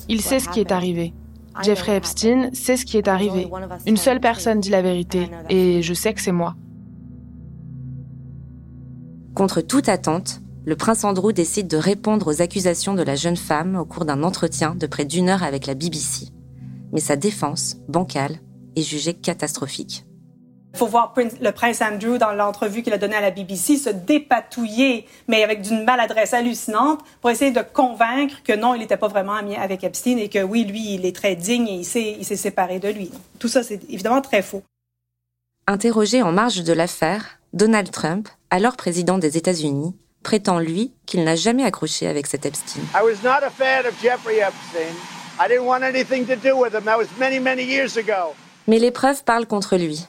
[0.08, 1.14] Il sait ce qui est arrivé.
[1.62, 3.48] Jeffrey Epstein sait ce qui est arrivé.
[3.86, 6.54] Une seule personne dit la vérité, et je sais que c'est moi.
[9.34, 13.76] Contre toute attente, le prince Andrew décide de répondre aux accusations de la jeune femme
[13.76, 16.28] au cours d'un entretien de près d'une heure avec la BBC.
[16.92, 18.40] Mais sa défense, bancale,
[18.74, 20.05] est jugée catastrophique.
[20.76, 23.88] Il faut voir le prince Andrew dans l'entrevue qu'il a donnée à la BBC se
[23.88, 29.08] dépatouiller, mais avec d'une maladresse hallucinante, pour essayer de convaincre que non, il n'était pas
[29.08, 32.16] vraiment ami avec Epstein et que oui, lui, il est très digne et il s'est,
[32.18, 33.10] il s'est séparé de lui.
[33.38, 34.62] Tout ça, c'est évidemment très faux.
[35.66, 41.36] Interrogé en marge de l'affaire, Donald Trump, alors président des États-Unis, prétend lui qu'il n'a
[41.36, 42.82] jamais accroché avec cet Epstein.
[48.68, 50.06] Mais les preuves parlent contre lui.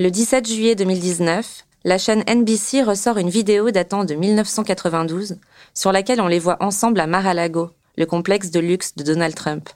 [0.00, 5.36] Le 17 juillet 2019, la chaîne NBC ressort une vidéo datant de 1992
[5.74, 9.68] sur laquelle on les voit ensemble à Mar-a-Lago, le complexe de luxe de Donald Trump.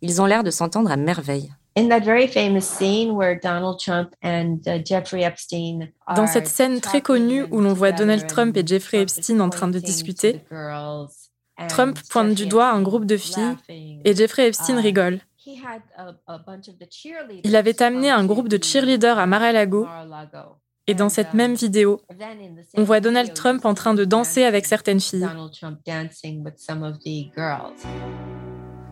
[0.00, 1.52] Ils ont l'air de s'entendre à merveille.
[1.76, 1.90] Dans
[6.26, 9.78] cette scène très connue où l'on voit Donald Trump et Jeffrey Epstein en train de
[9.78, 10.40] discuter,
[11.68, 15.20] Trump pointe du doigt un groupe de filles et Jeffrey Epstein uh, rigole.
[17.44, 19.86] Il avait amené un groupe de cheerleaders à Mar-a-Lago
[20.86, 22.00] et dans cette même um, vidéo,
[22.74, 25.28] on voit Donald Trump en train de danser avec certaines filles.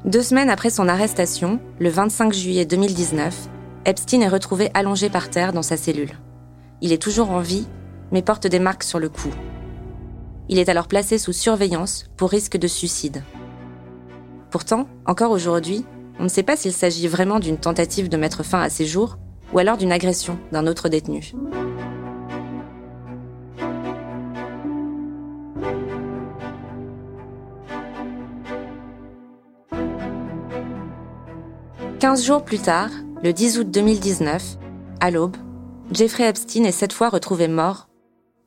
[0.04, 3.48] Deux semaines après son arrestation, le 25 juillet 2019,
[3.84, 6.12] Epstein est retrouvé allongé par terre dans sa cellule.
[6.82, 7.66] Il est toujours en vie,
[8.12, 9.30] mais porte des marques sur le cou.
[10.48, 13.24] Il est alors placé sous surveillance pour risque de suicide.
[14.50, 15.84] Pourtant, encore aujourd'hui,
[16.18, 19.18] on ne sait pas s'il s'agit vraiment d'une tentative de mettre fin à ses jours
[19.52, 21.32] ou alors d'une agression d'un autre détenu.
[32.00, 32.90] Quinze jours plus tard,
[33.22, 34.58] le 10 août 2019,
[35.00, 35.36] à l'aube,
[35.90, 37.88] Jeffrey Epstein est cette fois retrouvé mort,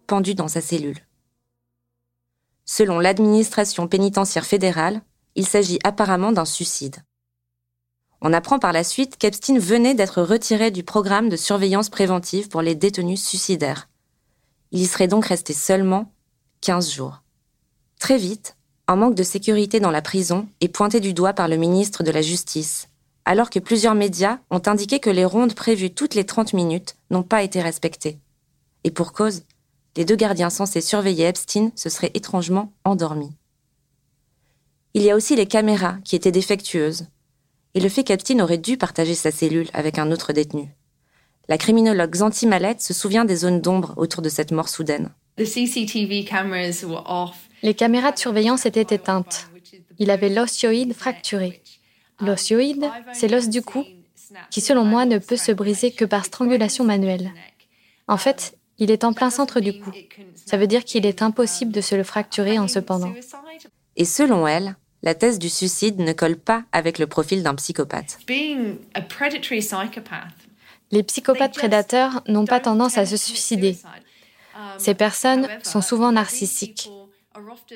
[0.08, 1.00] pendu dans sa cellule.
[2.66, 5.02] Selon l'administration pénitentiaire fédérale,
[5.36, 6.98] il s'agit apparemment d'un suicide.
[8.22, 12.62] On apprend par la suite qu'Epstein venait d'être retiré du programme de surveillance préventive pour
[12.62, 13.90] les détenus suicidaires.
[14.72, 16.14] Il y serait donc resté seulement
[16.62, 17.24] 15 jours.
[18.00, 18.56] Très vite,
[18.88, 22.12] un manque de sécurité dans la prison est pointé du doigt par le ministre de
[22.12, 22.90] la Justice,
[23.26, 27.24] alors que plusieurs médias ont indiqué que les rondes prévues toutes les 30 minutes n'ont
[27.24, 28.20] pas été respectées.
[28.84, 29.44] Et pour cause,
[29.98, 33.32] les deux gardiens censés surveiller Epstein se seraient étrangement endormis.
[34.94, 37.08] Il y a aussi les caméras qui étaient défectueuses,
[37.74, 40.70] et le fait qu'Epstein aurait dû partager sa cellule avec un autre détenu.
[41.48, 45.10] La criminologue Zanti Malette se souvient des zones d'ombre autour de cette mort soudaine.
[47.64, 49.48] Les caméras de surveillance étaient éteintes.
[50.00, 51.62] Il avait l'osioïde fracturé.
[52.20, 53.86] L'osioïde, c'est l'os du cou
[54.50, 57.32] qui, selon moi, ne peut se briser que par strangulation manuelle.
[58.08, 59.92] En fait, il est en plein centre du cou.
[60.36, 63.14] Ça veut dire qu'il est impossible de se le fracturer en se pendant.
[63.96, 68.20] Et selon elle, la thèse du suicide ne colle pas avec le profil d'un psychopathe.
[70.92, 73.78] Les psychopathes prédateurs n'ont pas tendance à se suicider.
[74.78, 76.90] Ces personnes sont souvent narcissiques.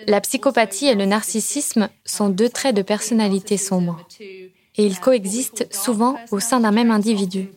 [0.07, 4.05] La psychopathie et le narcissisme sont deux traits de personnalité sombres.
[4.19, 7.49] Et ils coexistent souvent au sein d'un même individu.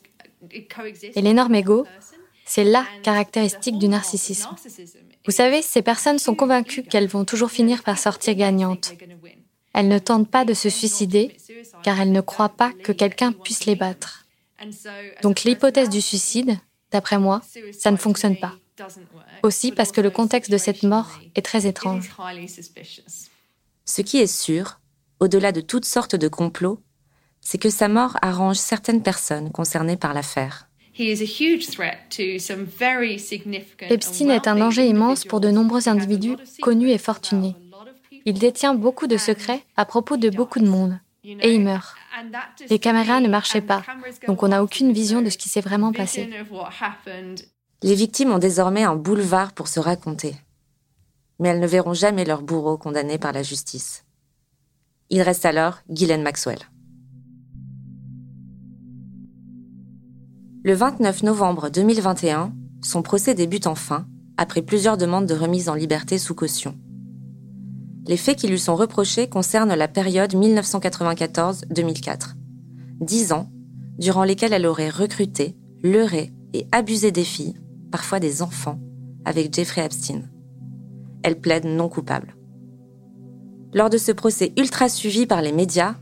[0.52, 1.84] Et l'énorme ego,
[2.44, 4.50] c'est la caractéristique du narcissisme.
[5.26, 8.94] Vous savez, ces personnes sont convaincues qu'elles vont toujours finir par sortir gagnantes.
[9.78, 11.36] Elles ne tentent pas de se suicider
[11.84, 14.26] car elles ne croient pas que quelqu'un puisse les battre.
[15.22, 16.58] Donc l'hypothèse du suicide,
[16.90, 17.42] d'après moi,
[17.78, 18.54] ça ne fonctionne pas.
[19.44, 22.10] Aussi parce que le contexte de cette mort est très étrange.
[23.84, 24.80] Ce qui est sûr,
[25.20, 26.80] au-delà de toutes sortes de complots,
[27.40, 30.68] c'est que sa mort arrange certaines personnes concernées par l'affaire.
[33.90, 37.54] Epstein est un danger immense pour de nombreux individus connus et fortunés.
[38.24, 40.98] Il détient beaucoup de secrets à propos de beaucoup de monde.
[41.24, 41.94] Et il meurt.
[42.70, 43.82] Les caméras ne marchaient pas,
[44.26, 46.30] donc on n'a aucune vision de ce qui s'est vraiment passé.
[47.82, 50.34] Les victimes ont désormais un boulevard pour se raconter.
[51.38, 54.04] Mais elles ne verront jamais leur bourreau condamné par la justice.
[55.10, 56.58] Il reste alors Ghislaine Maxwell.
[60.64, 62.52] Le 29 novembre 2021,
[62.82, 64.06] son procès débute enfin,
[64.36, 66.76] après plusieurs demandes de remise en liberté sous caution.
[68.08, 72.36] Les faits qui lui sont reprochés concernent la période 1994-2004.
[73.00, 73.50] Dix ans,
[73.98, 77.58] durant lesquels elle aurait recruté, leurré et abusé des filles,
[77.92, 78.80] parfois des enfants,
[79.26, 80.22] avec Jeffrey Epstein.
[81.22, 82.34] Elle plaide non coupable.
[83.74, 85.96] Lors de ce procès ultra suivi par les médias,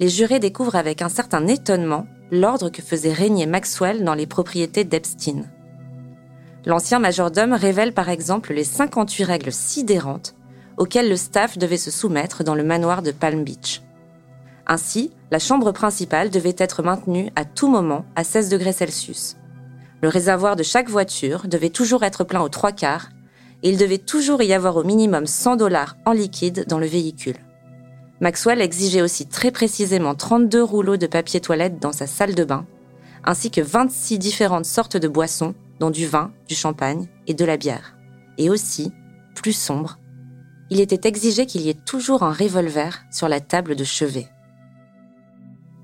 [0.00, 4.82] les jurés découvrent avec un certain étonnement l'ordre que faisait régner Maxwell dans les propriétés
[4.82, 5.44] d'Epstein.
[6.66, 10.34] L'ancien majordome révèle par exemple les 58 règles sidérantes
[10.82, 13.82] auxquelles le staff devait se soumettre dans le manoir de Palm Beach.
[14.66, 19.36] Ainsi, la chambre principale devait être maintenue à tout moment à 16 degrés Celsius.
[20.02, 23.10] Le réservoir de chaque voiture devait toujours être plein aux trois quarts
[23.62, 27.38] et il devait toujours y avoir au minimum 100 dollars en liquide dans le véhicule.
[28.20, 32.66] Maxwell exigeait aussi très précisément 32 rouleaux de papier toilette dans sa salle de bain,
[33.22, 37.56] ainsi que 26 différentes sortes de boissons, dont du vin, du champagne et de la
[37.56, 37.94] bière.
[38.36, 38.90] Et aussi,
[39.36, 39.98] plus sombre,
[40.72, 44.26] il était exigé qu'il y ait toujours un revolver sur la table de chevet.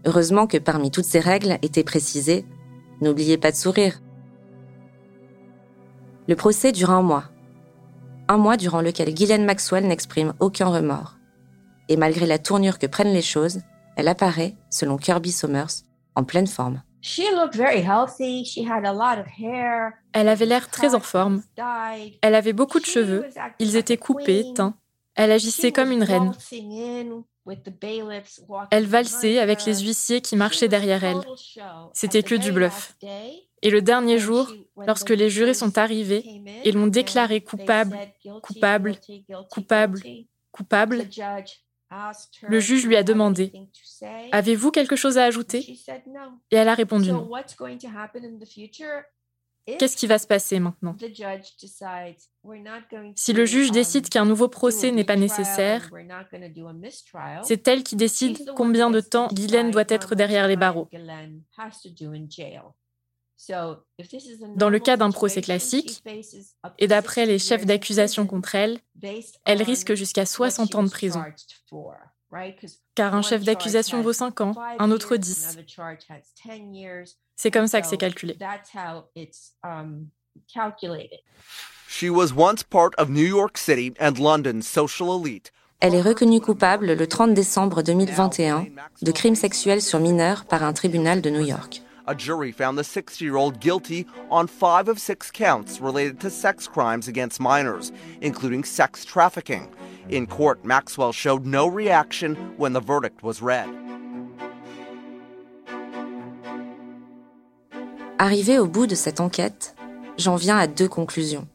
[0.07, 2.47] Heureusement que parmi toutes ces règles étaient précisées
[3.03, 4.01] N'oubliez pas de sourire.
[6.27, 7.25] Le procès dure un mois.
[8.29, 11.19] Un mois durant lequel Ghislaine Maxwell n'exprime aucun remords.
[11.91, 13.61] Et malgré la tournure que prennent les choses,
[13.97, 15.85] elle apparaît, selon Kirby Somers,
[16.15, 16.83] en pleine forme.
[20.13, 21.43] Elle avait l'air très en forme.
[22.23, 23.27] Elle avait beaucoup de cheveux.
[23.59, 24.77] Ils étaient coupés, teints.
[25.15, 26.33] Elle agissait comme une reine.
[28.71, 31.21] Elle valsait avec les huissiers qui marchaient derrière elle.
[31.93, 32.97] C'était que du bluff.
[33.63, 34.53] Et le dernier jour,
[34.87, 36.25] lorsque les jurés sont arrivés,
[36.65, 37.99] ils l'ont déclaré coupable,
[38.43, 38.97] coupable,
[39.51, 40.03] coupable,
[40.53, 41.09] coupable.
[42.43, 43.53] Le juge lui a demandé
[44.33, 45.65] Avez-vous quelque chose à ajouter?
[46.51, 47.31] Et elle a répondu non.
[49.79, 50.97] Qu'est-ce qui va se passer maintenant?
[53.17, 55.91] Si le juge décide qu'un nouveau procès n'est pas nécessaire,
[57.43, 60.89] c'est elle qui décide combien de temps Guylaine doit être derrière les barreaux.
[64.57, 66.03] Dans le cas d'un procès classique,
[66.79, 68.81] et d'après les chefs d'accusation contre elle,
[69.45, 71.25] elle risque jusqu'à 60 ans de prison.
[72.95, 75.59] Car un chef d'accusation vaut 5 ans, un autre 10.
[77.37, 78.37] C'est comme ça que c'est calculé.
[85.81, 88.67] Elle est reconnue coupable le 30 décembre 2021
[89.01, 91.83] de crimes sexuels sur mineurs par un tribunal de New York.
[92.09, 96.31] A jury found the 60 year old guilty on five of six counts related to
[96.31, 99.69] sex crimes against minors, including sex trafficking.
[100.09, 103.69] In court, Maxwell showed no reaction when the verdict was read.
[108.19, 109.77] Arrivé au bout de cette enquête,
[110.17, 111.47] j'en viens à deux conclusions.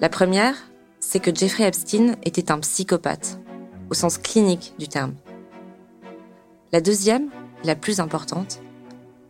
[0.00, 0.56] La première,
[0.98, 3.38] c'est que Jeffrey Epstein était un psychopathe,
[3.90, 5.14] au sens clinique du terme.
[6.72, 7.30] La deuxième,
[7.62, 8.60] la plus importante,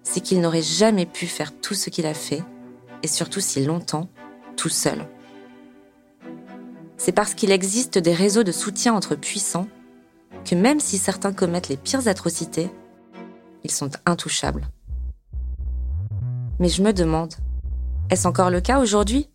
[0.07, 2.45] c'est qu'il n'aurait jamais pu faire tout ce qu'il a fait,
[3.03, 4.09] et surtout si longtemps,
[4.57, 5.05] tout seul.
[6.97, 9.67] C'est parce qu'il existe des réseaux de soutien entre puissants
[10.45, 12.71] que même si certains commettent les pires atrocités,
[13.65, 14.69] ils sont intouchables.
[16.61, 17.35] Mais je me demande,
[18.09, 19.29] est-ce encore le cas aujourd'hui?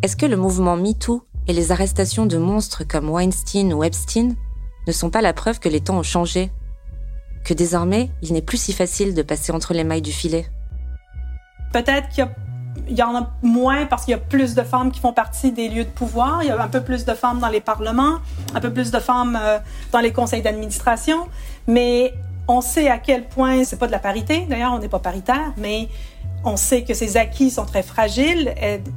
[0.00, 4.36] Est-ce que le mouvement MeToo et les arrestations de monstres comme Weinstein ou Epstein
[4.86, 6.50] ne sont pas la preuve que les temps ont changé?
[7.44, 10.46] Que désormais, il n'est plus si facile de passer entre les mailles du filet.
[11.72, 12.28] Peut-être qu'il
[12.90, 15.68] y, en a moins parce qu'il y a plus de femmes qui font partie des
[15.68, 18.18] lieux de pouvoir, il y a un peu plus de femmes dans les parlements,
[18.54, 19.58] un peu plus de femmes euh,
[19.90, 21.28] dans les conseils d'administration,
[21.66, 22.14] mais
[22.48, 24.46] on sait à quel point c'est pas de la parité.
[24.48, 25.88] D'ailleurs, on n'est pas paritaire, mais
[26.44, 28.52] on sait que ces acquis sont très fragiles.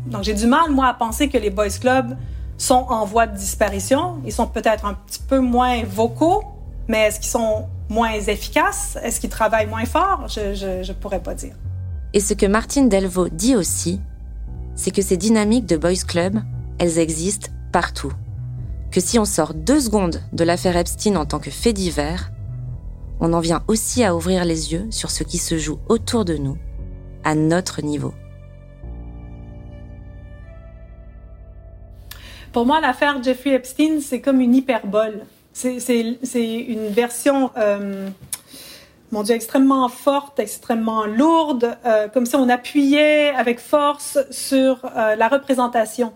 [0.08, 2.18] donc, j'ai du mal, moi, à penser que les boys clubs
[2.58, 4.18] sont en voie de disparition.
[4.26, 6.44] Ils sont peut-être un petit peu moins vocaux,
[6.88, 8.98] mais est-ce qu'ils sont moins efficaces?
[9.04, 10.28] Est-ce qu'ils travaillent moins fort?
[10.28, 11.56] Je ne pourrais pas dire.
[12.14, 14.00] Et ce que Martine Delvaux dit aussi,
[14.76, 16.40] c'est que ces dynamiques de Boys Club,
[16.80, 18.14] elles existent partout.
[18.92, 22.32] Que si on sort deux secondes de l'affaire Epstein en tant que fait divers,
[23.20, 26.36] on en vient aussi à ouvrir les yeux sur ce qui se joue autour de
[26.36, 26.58] nous,
[27.24, 28.14] à notre niveau.
[32.54, 35.26] Pour moi, l'affaire Jeffrey Epstein, c'est comme une hyperbole.
[35.56, 38.10] C'est une version, euh,
[39.14, 45.16] mon Dieu, extrêmement forte, extrêmement lourde, euh, comme si on appuyait avec force sur euh,
[45.16, 46.12] la représentation.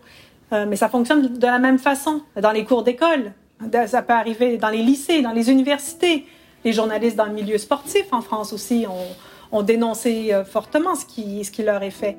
[0.52, 3.32] mais ça fonctionne de la même façon dans les cours d'école.
[3.88, 6.26] Ça peut arriver dans les lycées, dans les universités.
[6.66, 8.86] Les journalistes dans le milieu sportif en France aussi
[9.52, 12.18] ont, dénoncé fortement ce qui leur est fait.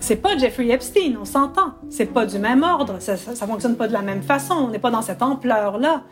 [0.00, 1.74] C'est pas Jeffrey Epstein, on s'entend.
[1.90, 4.78] C'est pas du même ordre, ça, ça, fonctionne pas de la même façon, on n'est
[4.78, 6.04] pas dans cette ampleur-là.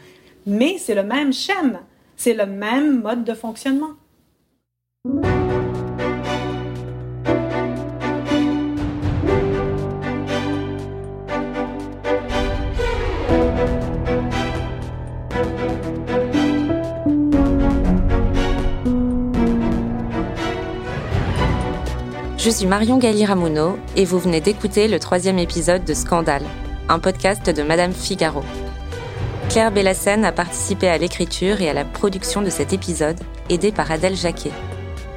[0.47, 1.81] Mais c'est le même schème,
[2.15, 3.95] c'est le même mode de fonctionnement.
[22.49, 26.47] Je suis Marion Galli-Ramuno et vous venez d'écouter le troisième épisode de Scandale,
[26.89, 28.41] un podcast de Madame Figaro.
[29.51, 33.21] Claire Bellassène a participé à l'écriture et à la production de cet épisode,
[33.51, 34.53] aidée par Adèle Jacquet.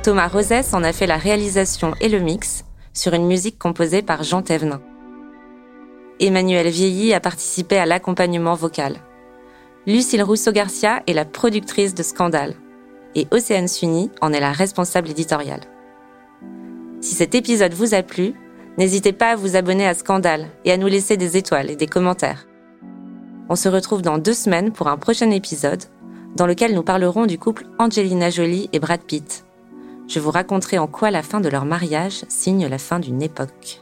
[0.04, 4.24] Thomas Rosès en a fait la réalisation et le mix sur une musique composée par
[4.24, 4.82] Jean Thévenin.
[6.20, 8.98] Emmanuel Vieilly a participé à l'accompagnement vocal.
[9.88, 12.56] Lucille Rousseau-Garcia est la productrice de Scandale
[13.16, 15.71] et Océane Sunny en est la responsable éditoriale.
[17.02, 18.36] Si cet épisode vous a plu,
[18.78, 21.88] n'hésitez pas à vous abonner à Scandale et à nous laisser des étoiles et des
[21.88, 22.48] commentaires.
[23.50, 25.84] On se retrouve dans deux semaines pour un prochain épisode
[26.36, 29.46] dans lequel nous parlerons du couple Angelina Jolie et Brad Pitt.
[30.08, 33.82] Je vous raconterai en quoi la fin de leur mariage signe la fin d'une époque.